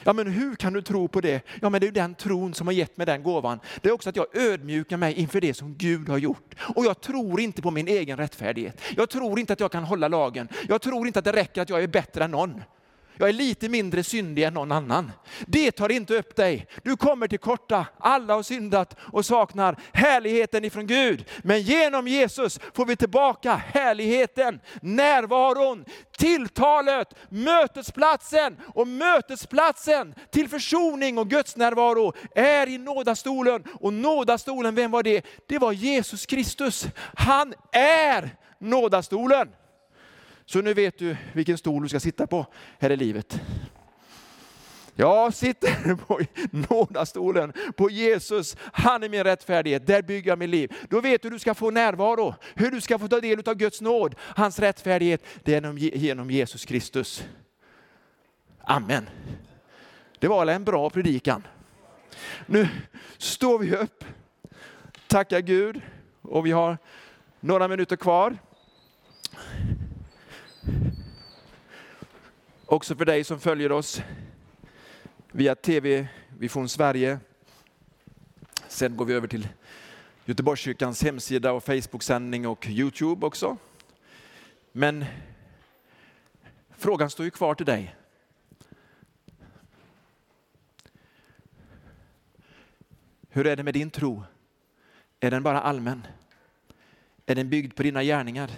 Ja 0.03 0.13
men 0.13 0.27
hur 0.27 0.55
kan 0.55 0.73
du 0.73 0.81
tro 0.81 1.07
på 1.07 1.21
det? 1.21 1.41
Ja 1.61 1.69
men 1.69 1.81
det 1.81 1.85
är 1.85 1.87
ju 1.87 1.93
den 1.93 2.15
tron 2.15 2.53
som 2.53 2.67
har 2.67 2.73
gett 2.73 2.97
mig 2.97 3.05
den 3.05 3.23
gåvan. 3.23 3.59
Det 3.81 3.89
är 3.89 3.93
också 3.93 4.09
att 4.09 4.15
jag 4.15 4.37
ödmjukar 4.37 4.97
mig 4.97 5.13
inför 5.13 5.41
det 5.41 5.53
som 5.53 5.75
Gud 5.75 6.09
har 6.09 6.17
gjort. 6.17 6.55
Och 6.75 6.85
jag 6.85 7.01
tror 7.01 7.39
inte 7.39 7.61
på 7.61 7.71
min 7.71 7.87
egen 7.87 8.17
rättfärdighet. 8.17 8.81
Jag 8.97 9.09
tror 9.09 9.39
inte 9.39 9.53
att 9.53 9.59
jag 9.59 9.71
kan 9.71 9.83
hålla 9.83 10.07
lagen. 10.07 10.47
Jag 10.67 10.81
tror 10.81 11.07
inte 11.07 11.19
att 11.19 11.25
det 11.25 11.33
räcker 11.33 11.61
att 11.61 11.69
jag 11.69 11.83
är 11.83 11.87
bättre 11.87 12.23
än 12.23 12.31
någon. 12.31 12.61
Jag 13.17 13.29
är 13.29 13.33
lite 13.33 13.69
mindre 13.69 14.03
syndig 14.03 14.43
än 14.43 14.53
någon 14.53 14.71
annan. 14.71 15.11
Det 15.47 15.71
tar 15.71 15.91
inte 15.91 16.15
upp 16.17 16.35
dig. 16.35 16.67
Du 16.83 16.97
kommer 16.97 17.27
till 17.27 17.39
korta. 17.39 17.85
Alla 17.97 18.33
har 18.33 18.43
syndat 18.43 18.95
och 18.99 19.25
saknar 19.25 19.79
härligheten 19.93 20.65
ifrån 20.65 20.87
Gud. 20.87 21.25
Men 21.43 21.61
genom 21.61 22.07
Jesus 22.07 22.59
får 22.73 22.85
vi 22.85 22.95
tillbaka 22.95 23.55
härligheten, 23.55 24.59
närvaron, 24.81 25.85
tilltalet, 26.17 27.13
mötesplatsen. 27.29 28.57
Och 28.67 28.87
mötesplatsen 28.87 30.15
till 30.31 30.49
försoning 30.49 31.17
och 31.17 31.29
Guds 31.29 31.55
närvaro 31.55 32.13
är 32.35 32.69
i 32.69 32.77
nådastolen. 32.77 33.63
Och 33.79 33.93
nådastolen, 33.93 34.75
vem 34.75 34.91
var 34.91 35.03
det? 35.03 35.25
Det 35.47 35.57
var 35.57 35.71
Jesus 35.71 36.25
Kristus. 36.25 36.85
Han 37.13 37.53
är 37.71 38.29
nådastolen. 38.59 39.49
Så 40.45 40.61
nu 40.61 40.73
vet 40.73 40.97
du 40.97 41.17
vilken 41.33 41.57
stol 41.57 41.83
du 41.83 41.89
ska 41.89 41.99
sitta 41.99 42.27
på 42.27 42.45
här 42.79 42.89
i 42.89 42.97
livet. 42.97 43.41
Jag 44.95 45.33
sitter 45.33 45.95
på 45.95 46.19
nådastolen, 46.69 47.53
på 47.75 47.89
Jesus. 47.89 48.57
Han 48.59 49.03
är 49.03 49.09
min 49.09 49.23
rättfärdighet, 49.23 49.87
där 49.87 50.01
bygger 50.01 50.31
jag 50.31 50.39
mitt 50.39 50.49
liv. 50.49 50.73
Då 50.89 51.01
vet 51.01 51.21
du 51.21 51.25
hur 51.25 51.33
du 51.33 51.39
ska 51.39 51.53
få 51.53 51.71
närvaro, 51.71 52.35
hur 52.55 52.71
du 52.71 52.81
ska 52.81 52.99
få 52.99 53.07
ta 53.07 53.19
del 53.19 53.49
av 53.49 53.55
Guds 53.55 53.81
nåd. 53.81 54.15
Hans 54.19 54.59
rättfärdighet, 54.59 55.25
det 55.43 55.55
är 55.55 55.77
genom 55.77 56.31
Jesus 56.31 56.65
Kristus. 56.65 57.23
Amen. 58.63 59.09
Det 60.19 60.27
var 60.27 60.47
en 60.47 60.63
bra 60.63 60.89
predikan. 60.89 61.47
Nu 62.45 62.67
står 63.17 63.59
vi 63.59 63.75
upp, 63.75 64.05
tackar 65.07 65.39
Gud 65.39 65.81
och 66.21 66.45
vi 66.45 66.51
har 66.51 66.77
några 67.39 67.67
minuter 67.67 67.95
kvar. 67.95 68.37
Också 72.65 72.95
för 72.95 73.05
dig 73.05 73.23
som 73.23 73.39
följer 73.39 73.71
oss 73.71 74.01
via 75.31 75.55
TV 75.55 76.07
Vision 76.37 76.69
Sverige. 76.69 77.19
Sen 78.67 78.97
går 78.97 79.05
vi 79.05 79.13
över 79.13 79.27
till 79.27 79.47
Göteborgskyrkans 80.25 81.03
hemsida 81.03 81.51
och 81.51 81.63
Facebook-sändning 81.63 82.47
och 82.47 82.67
Youtube 82.67 83.25
också. 83.25 83.57
Men 84.71 85.05
frågan 86.77 87.09
står 87.09 87.25
ju 87.25 87.31
kvar 87.31 87.55
till 87.55 87.65
dig. 87.65 87.95
Hur 93.29 93.47
är 93.47 93.55
det 93.55 93.63
med 93.63 93.73
din 93.73 93.91
tro? 93.91 94.23
Är 95.19 95.31
den 95.31 95.43
bara 95.43 95.61
allmän? 95.61 96.07
Är 97.25 97.35
den 97.35 97.49
byggd 97.49 97.75
på 97.75 97.83
dina 97.83 98.03
gärningar? 98.03 98.51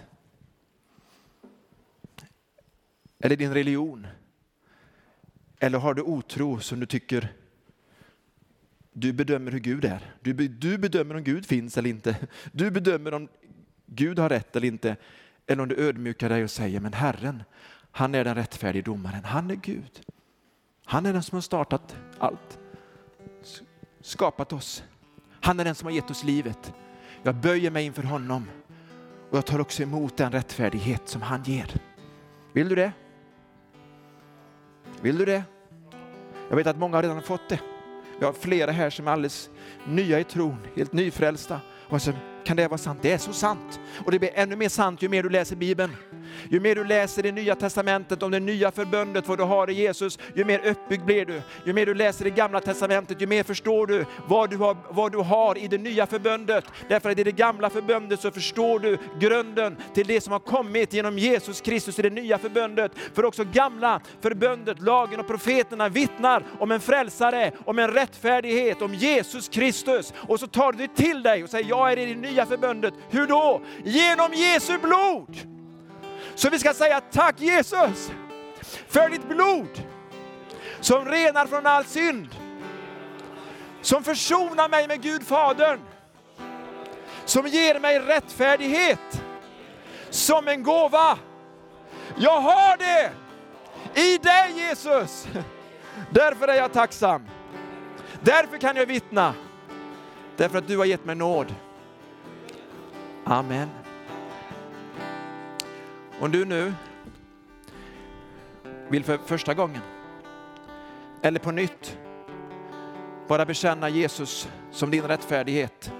Eller 3.25 3.35
din 3.35 3.53
religion? 3.53 4.07
Eller 5.59 5.79
har 5.79 5.93
du 5.93 6.01
otro 6.01 6.59
som 6.59 6.79
du 6.79 6.85
tycker 6.85 7.33
du 8.93 9.13
bedömer 9.13 9.51
hur 9.51 9.59
Gud 9.59 9.85
är? 9.85 10.15
Du, 10.21 10.33
du 10.33 10.77
bedömer 10.77 11.15
om 11.15 11.23
Gud 11.23 11.45
finns 11.45 11.77
eller 11.77 11.89
inte. 11.89 12.15
Du 12.51 12.71
bedömer 12.71 13.13
om 13.13 13.27
Gud 13.85 14.19
har 14.19 14.29
rätt 14.29 14.55
eller 14.55 14.67
inte. 14.67 14.95
Eller 15.47 15.63
om 15.63 15.69
du 15.69 15.75
ödmjukar 15.75 16.29
dig 16.29 16.43
och 16.43 16.51
säger, 16.51 16.79
men 16.79 16.93
Herren, 16.93 17.43
han 17.91 18.15
är 18.15 18.23
den 18.23 18.35
rättfärdige 18.35 18.83
domaren. 18.83 19.23
Han 19.23 19.51
är 19.51 19.55
Gud. 19.55 20.01
Han 20.85 21.05
är 21.05 21.13
den 21.13 21.23
som 21.23 21.35
har 21.35 21.41
startat 21.41 21.95
allt. 22.17 22.59
Skapat 24.01 24.53
oss. 24.53 24.83
Han 25.41 25.59
är 25.59 25.65
den 25.65 25.75
som 25.75 25.85
har 25.85 25.93
gett 25.93 26.11
oss 26.11 26.23
livet. 26.23 26.73
Jag 27.23 27.35
böjer 27.35 27.71
mig 27.71 27.85
inför 27.85 28.03
honom 28.03 28.49
och 29.29 29.37
jag 29.37 29.45
tar 29.45 29.59
också 29.59 29.83
emot 29.83 30.17
den 30.17 30.31
rättfärdighet 30.31 31.09
som 31.09 31.21
han 31.21 31.43
ger. 31.43 31.81
Vill 32.53 32.69
du 32.69 32.75
det? 32.75 32.91
Vill 35.01 35.17
du 35.17 35.25
det? 35.25 35.43
Jag 36.49 36.55
vet 36.55 36.67
att 36.67 36.77
många 36.77 36.97
har 36.97 37.03
redan 37.03 37.21
fått 37.21 37.49
det. 37.49 37.59
Vi 38.19 38.25
har 38.25 38.33
flera 38.33 38.71
här 38.71 38.89
som 38.89 39.07
är 39.07 39.11
alldeles 39.11 39.49
nya 39.87 40.19
i 40.19 40.23
tron, 40.23 40.57
helt 40.75 40.93
nyfrälsta. 40.93 41.59
Och 41.89 42.01
så 42.01 42.11
kan 42.43 42.57
det 42.57 42.67
vara 42.67 42.77
sant? 42.77 42.99
Det 43.01 43.11
är 43.11 43.17
så 43.17 43.33
sant. 43.33 43.79
Och 44.05 44.11
det 44.11 44.19
blir 44.19 44.29
ännu 44.33 44.55
mer 44.55 44.69
sant 44.69 45.01
ju 45.01 45.09
mer 45.09 45.23
du 45.23 45.29
läser 45.29 45.55
Bibeln. 45.55 45.95
Ju 46.49 46.59
mer 46.59 46.75
du 46.75 46.83
läser 46.83 47.23
det 47.23 47.31
nya 47.31 47.55
testamentet 47.55 48.23
om 48.23 48.31
det 48.31 48.39
nya 48.39 48.71
förbundet, 48.71 49.27
vad 49.27 49.37
du 49.37 49.43
har 49.43 49.69
i 49.69 49.73
Jesus, 49.73 50.19
ju 50.35 50.45
mer 50.45 50.65
uppbyggd 50.65 51.05
blir 51.05 51.25
du. 51.25 51.41
Ju 51.65 51.73
mer 51.73 51.85
du 51.85 51.93
läser 51.93 52.23
det 52.23 52.29
gamla 52.31 52.59
testamentet, 52.59 53.21
ju 53.21 53.27
mer 53.27 53.43
förstår 53.43 53.87
du 53.87 54.05
vad 54.27 54.49
du 54.49 54.57
har, 54.57 54.77
vad 54.89 55.11
du 55.11 55.17
har 55.17 55.57
i 55.57 55.67
det 55.67 55.77
nya 55.77 56.07
förbundet. 56.07 56.65
Därför 56.89 57.09
att 57.09 57.19
i 57.19 57.23
det 57.23 57.31
gamla 57.31 57.69
förbundet 57.69 58.19
så 58.19 58.31
förstår 58.31 58.79
du 58.79 58.97
grunden 59.19 59.77
till 59.93 60.07
det 60.07 60.21
som 60.21 60.31
har 60.31 60.39
kommit 60.39 60.93
genom 60.93 61.17
Jesus 61.17 61.61
Kristus 61.61 61.99
i 61.99 62.01
det 62.01 62.09
nya 62.09 62.37
förbundet. 62.37 62.91
För 63.13 63.25
också 63.25 63.43
gamla 63.43 64.01
förbundet, 64.21 64.81
lagen 64.81 65.19
och 65.19 65.27
profeterna 65.27 65.89
vittnar 65.89 66.43
om 66.59 66.71
en 66.71 66.79
frälsare, 66.79 67.51
om 67.65 67.79
en 67.79 67.91
rättfärdighet, 67.91 68.81
om 68.81 68.93
Jesus 68.93 69.49
Kristus. 69.49 70.13
Och 70.15 70.39
så 70.39 70.47
tar 70.47 70.71
du 70.71 70.77
det 70.77 70.95
till 70.95 71.23
dig 71.23 71.43
och 71.43 71.49
säger, 71.49 71.69
jag 71.69 71.91
är 71.91 71.97
i 71.97 72.05
det 72.05 72.21
nya 72.21 72.45
förbundet. 72.45 72.93
Hur 73.09 73.27
då? 73.27 73.61
Genom 73.83 74.33
Jesu 74.33 74.77
blod! 74.77 75.54
Så 76.35 76.49
vi 76.49 76.59
ska 76.59 76.73
säga 76.73 77.01
tack 77.01 77.41
Jesus 77.41 78.11
för 78.87 79.09
ditt 79.09 79.29
blod 79.29 79.83
som 80.79 81.05
renar 81.05 81.47
från 81.47 81.65
all 81.65 81.85
synd. 81.85 82.35
som 83.85 84.03
försonar 84.03 84.69
mig 84.69 84.87
med 84.87 85.01
Gud 85.01 85.27
Fadern, 85.27 85.79
som 87.25 87.47
ger 87.47 87.79
mig 87.79 87.99
rättfärdighet 87.99 89.21
som 90.09 90.47
en 90.47 90.63
gåva. 90.63 91.17
Jag 92.17 92.41
har 92.41 92.77
det 92.77 93.11
i 94.01 94.17
dig 94.17 94.51
Jesus. 94.55 95.27
Därför 96.09 96.47
är 96.47 96.55
jag 96.55 96.73
tacksam. 96.73 97.25
Därför 98.21 98.57
kan 98.57 98.75
jag 98.75 98.85
vittna. 98.85 99.33
Därför 100.37 100.57
att 100.57 100.67
du 100.67 100.77
har 100.77 100.85
gett 100.85 101.05
mig 101.05 101.15
nåd. 101.15 101.55
Amen. 103.25 103.84
Om 106.19 106.31
du 106.31 106.45
nu 106.45 106.73
vill 108.89 109.03
för 109.03 109.17
första 109.17 109.53
gången 109.53 109.81
eller 111.21 111.39
på 111.39 111.51
nytt 111.51 111.97
bara 113.27 113.45
bekänna 113.45 113.89
Jesus 113.89 114.49
som 114.71 114.91
din 114.91 115.03
rättfärdighet. 115.03 115.91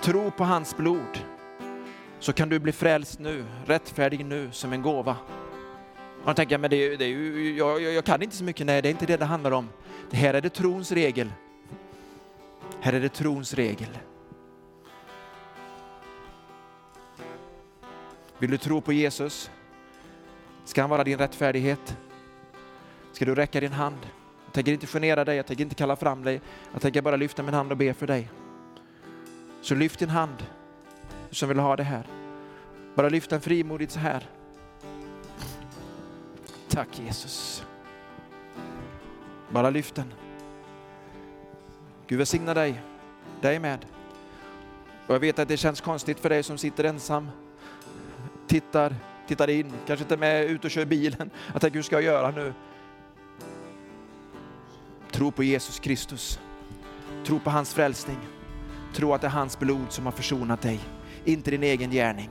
Tro 0.00 0.30
på 0.30 0.44
hans 0.44 0.76
blod 0.76 1.18
så 2.18 2.32
kan 2.32 2.48
du 2.48 2.58
bli 2.58 2.72
frälst 2.72 3.18
nu, 3.18 3.44
rättfärdig 3.66 4.24
nu 4.24 4.50
som 4.52 4.72
en 4.72 4.82
gåva. 4.82 5.16
Och 6.20 6.26
då 6.26 6.34
tänker, 6.34 6.58
men 6.58 6.70
det, 6.70 6.96
det 6.96 7.08
jag, 7.56 7.82
jag, 7.82 7.92
jag 7.92 8.04
kan 8.04 8.22
inte 8.22 8.36
så 8.36 8.44
mycket. 8.44 8.66
Nej, 8.66 8.82
det 8.82 8.88
är 8.88 8.90
inte 8.90 9.06
det 9.06 9.16
det 9.16 9.24
handlar 9.24 9.50
om. 9.50 9.68
Det 10.10 10.16
här 10.16 10.34
är 10.34 10.40
det 10.40 10.50
trons 10.50 10.92
regel. 10.92 11.32
Här 12.80 12.92
är 12.92 13.00
det 13.00 13.08
trons 13.08 13.54
regel. 13.54 13.98
Vill 18.42 18.50
du 18.50 18.58
tro 18.58 18.80
på 18.80 18.92
Jesus? 18.92 19.50
Ska 20.64 20.80
han 20.80 20.90
vara 20.90 21.04
din 21.04 21.18
rättfärdighet? 21.18 21.96
Ska 23.12 23.24
du 23.24 23.34
räcka 23.34 23.60
din 23.60 23.72
hand? 23.72 23.98
Jag 24.44 24.52
tänker 24.52 24.72
inte 24.72 24.86
genera 24.86 25.24
dig, 25.24 25.36
jag 25.36 25.46
tänker 25.46 25.64
inte 25.64 25.74
kalla 25.74 25.96
fram 25.96 26.24
dig. 26.24 26.40
Jag 26.72 26.82
tänker 26.82 27.02
bara 27.02 27.16
lyfta 27.16 27.42
min 27.42 27.54
hand 27.54 27.70
och 27.70 27.76
be 27.76 27.94
för 27.94 28.06
dig. 28.06 28.30
Så 29.60 29.74
lyft 29.74 29.98
din 29.98 30.08
hand, 30.08 30.46
du 31.28 31.34
som 31.34 31.48
vill 31.48 31.58
ha 31.58 31.76
det 31.76 31.82
här. 31.82 32.06
Bara 32.94 33.08
lyft 33.08 33.30
den 33.30 33.40
frimodigt 33.40 33.92
så 33.92 33.98
här. 33.98 34.26
Tack 36.68 37.00
Jesus. 37.06 37.64
Bara 39.50 39.70
lyft 39.70 39.94
den. 39.94 40.12
Gud 42.06 42.18
välsigna 42.18 42.54
dig, 42.54 42.82
dig 43.40 43.58
med. 43.58 43.86
Och 45.06 45.14
jag 45.14 45.20
vet 45.20 45.38
att 45.38 45.48
det 45.48 45.56
känns 45.56 45.80
konstigt 45.80 46.20
för 46.20 46.28
dig 46.28 46.42
som 46.42 46.58
sitter 46.58 46.84
ensam, 46.84 47.28
tittar, 48.46 48.94
tittar 49.28 49.50
in, 49.50 49.72
kanske 49.86 50.04
inte 50.04 50.16
med 50.16 50.44
ut 50.44 50.64
och 50.64 50.70
kör 50.70 50.84
bilen. 50.84 51.30
Jag 51.52 51.60
tänker, 51.60 51.78
hur 51.78 51.82
ska 51.82 51.96
jag 51.96 52.02
göra 52.02 52.30
nu? 52.30 52.54
Tro 55.10 55.30
på 55.30 55.42
Jesus 55.42 55.80
Kristus. 55.80 56.40
Tro 57.26 57.38
på 57.38 57.50
hans 57.50 57.74
frälsning. 57.74 58.18
Tro 58.94 59.14
att 59.14 59.20
det 59.20 59.26
är 59.26 59.30
hans 59.30 59.58
blod 59.58 59.86
som 59.88 60.04
har 60.04 60.12
försonat 60.12 60.62
dig, 60.62 60.80
inte 61.24 61.50
din 61.50 61.62
egen 61.62 61.90
gärning. 61.90 62.30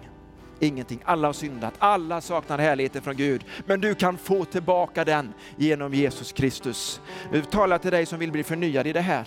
Ingenting. 0.59 1.01
Alla 1.05 1.27
har 1.27 1.33
syndat, 1.33 1.73
alla 1.79 2.21
saknar 2.21 2.59
härligheten 2.59 3.01
från 3.01 3.15
Gud. 3.15 3.45
Men 3.65 3.81
du 3.81 3.95
kan 3.95 4.17
få 4.17 4.45
tillbaka 4.45 5.05
den 5.05 5.33
genom 5.57 5.93
Jesus 5.93 6.31
Kristus. 6.31 7.01
Nu 7.31 7.41
talar 7.41 7.77
till 7.77 7.91
dig 7.91 8.05
som 8.05 8.19
vill 8.19 8.31
bli 8.31 8.43
förnyad 8.43 8.87
i 8.87 8.93
det 8.93 9.01
här. 9.01 9.25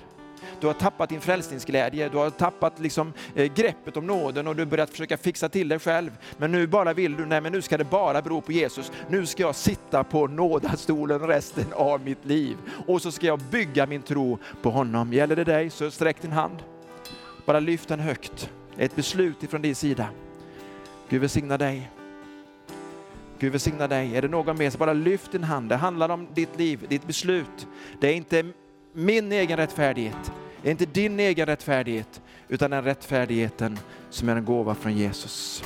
Du 0.61 0.67
har 0.67 0.75
tappat 0.75 1.09
din 1.09 1.21
frälsningsglädje, 1.21 2.09
du 2.09 2.17
har 2.17 2.31
tappat 2.31 2.81
liksom, 2.81 3.13
eh, 3.35 3.53
greppet 3.55 3.97
om 3.97 4.07
nåden 4.07 4.47
och 4.49 4.57
du 4.57 4.63
har 4.63 4.67
börjat 4.67 4.91
försöka 4.91 5.17
fixa 5.17 5.49
till 5.49 5.69
dig 5.69 5.79
själv. 5.79 6.11
Men 6.37 6.53
nu 6.53 6.67
bara 6.67 6.93
vill 6.93 7.17
du, 7.17 7.27
nej 7.27 7.41
men 7.41 7.53
nu 7.53 7.63
ska 7.63 7.79
det 7.79 7.85
bara 7.85 8.23
bero 8.23 8.41
på 8.41 8.53
Jesus. 8.53 8.93
Nu 9.09 9.27
ska 9.27 9.43
jag 9.43 9.55
sitta 9.55 10.05
på 10.05 10.27
nådastolen 10.27 11.21
resten 11.21 11.73
av 11.73 12.05
mitt 12.05 12.25
liv 12.25 12.57
och 12.87 13.03
så 13.03 13.13
ska 13.13 13.27
jag 13.27 13.41
bygga 13.41 13.87
min 13.87 14.03
tro 14.03 14.39
på 14.63 14.71
honom. 14.71 15.13
Gäller 15.13 15.37
det 15.37 15.45
dig 15.45 15.71
så 15.71 15.91
sträck 15.91 16.23
din 16.23 16.33
hand. 16.33 16.57
Bara 17.47 17.61
lyft 17.61 17.89
den 17.89 18.01
högt. 18.01 18.51
Ett 18.77 18.97
beslut 18.97 19.43
ifrån 19.43 19.63
din 19.63 19.75
sida. 19.75 20.09
Gud 21.09 21.21
välsigna 21.21 21.59
dig. 21.59 21.91
Gud 23.39 23.53
välsigna 23.53 23.89
dig. 23.89 24.17
Är 24.17 24.23
det 24.23 24.29
någon 24.29 24.59
mer 24.59 24.71
så 24.71 24.79
bara 24.79 24.93
lyft 24.93 25.33
din 25.33 25.45
hand. 25.45 25.69
Det 25.69 25.77
handlar 25.77 26.09
om 26.09 26.29
ditt 26.35 26.59
liv, 26.59 26.87
ditt 26.89 27.07
beslut. 27.07 27.67
Det 28.01 28.09
är 28.09 28.15
inte 28.15 28.45
min 28.95 29.33
egen 29.33 29.57
rättfärdighet. 29.57 30.33
Det 30.63 30.69
är 30.69 30.71
inte 30.71 30.87
din 30.87 31.21
egen 31.21 31.47
rättfärdighet, 31.47 32.23
utan 32.49 32.71
den 32.71 32.85
rättfärdigheten 32.85 33.79
som 34.11 34.29
är 34.29 34.37
en 34.37 34.45
gåva 34.45 34.75
från 34.75 34.97
Jesus. 34.97 35.65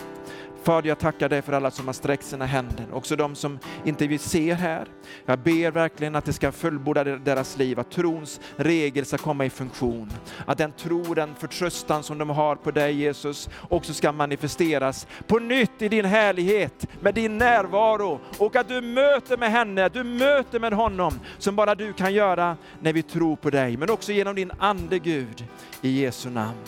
Fader, 0.69 0.89
jag 0.89 0.99
tackar 0.99 1.29
dig 1.29 1.43
för 1.43 1.53
alla 1.53 1.71
som 1.71 1.87
har 1.87 1.93
sträckt 1.93 2.25
sina 2.25 2.47
händer, 2.47 2.87
också 2.93 3.17
de 3.17 3.35
som 3.35 3.59
inte 3.85 4.07
vi 4.07 4.19
ser 4.19 4.55
här. 4.55 4.89
Jag 5.27 5.39
ber 5.39 5.71
verkligen 5.71 6.17
att 6.17 6.25
det 6.25 6.33
ska 6.33 6.53
fullborda 6.53 7.05
deras 7.05 7.57
liv, 7.57 7.81
att 7.81 7.91
trons 7.91 8.41
regel 8.57 9.05
ska 9.05 9.19
komma 9.19 9.45
i 9.45 9.51
funktion. 9.51 10.13
Att 10.47 10.59
den 10.59 10.73
tro, 10.73 11.15
den 11.15 11.35
förtröstan 11.35 12.03
som 12.03 12.19
de 12.19 12.31
har 12.31 12.57
på 12.57 12.71
dig 12.71 12.95
Jesus 12.95 13.49
också 13.69 13.95
ska 13.95 14.13
manifesteras 14.13 15.07
på 15.27 15.39
nytt 15.39 15.83
i 15.83 15.89
din 15.89 16.05
härlighet, 16.05 16.87
med 17.01 17.15
din 17.15 17.39
närvaro 17.39 18.21
och 18.39 18.57
att 18.57 18.69
du 18.69 18.81
möter 18.81 19.37
med 19.37 19.51
henne, 19.51 19.89
du 19.89 20.05
möter 20.05 20.61
med 20.61 20.73
honom 20.73 21.21
som 21.39 21.57
bara 21.57 21.75
du 21.75 21.93
kan 21.93 22.15
göra 22.15 22.57
när 22.81 22.93
vi 22.93 23.03
tror 23.03 23.37
på 23.37 23.51
dig, 23.51 23.77
men 23.77 23.91
också 23.91 24.13
genom 24.13 24.35
din 24.35 24.53
ande 24.59 24.99
Gud. 24.99 25.45
I 25.81 26.03
Jesu 26.03 26.31
namn. 26.31 26.59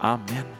Amen. 0.00 0.59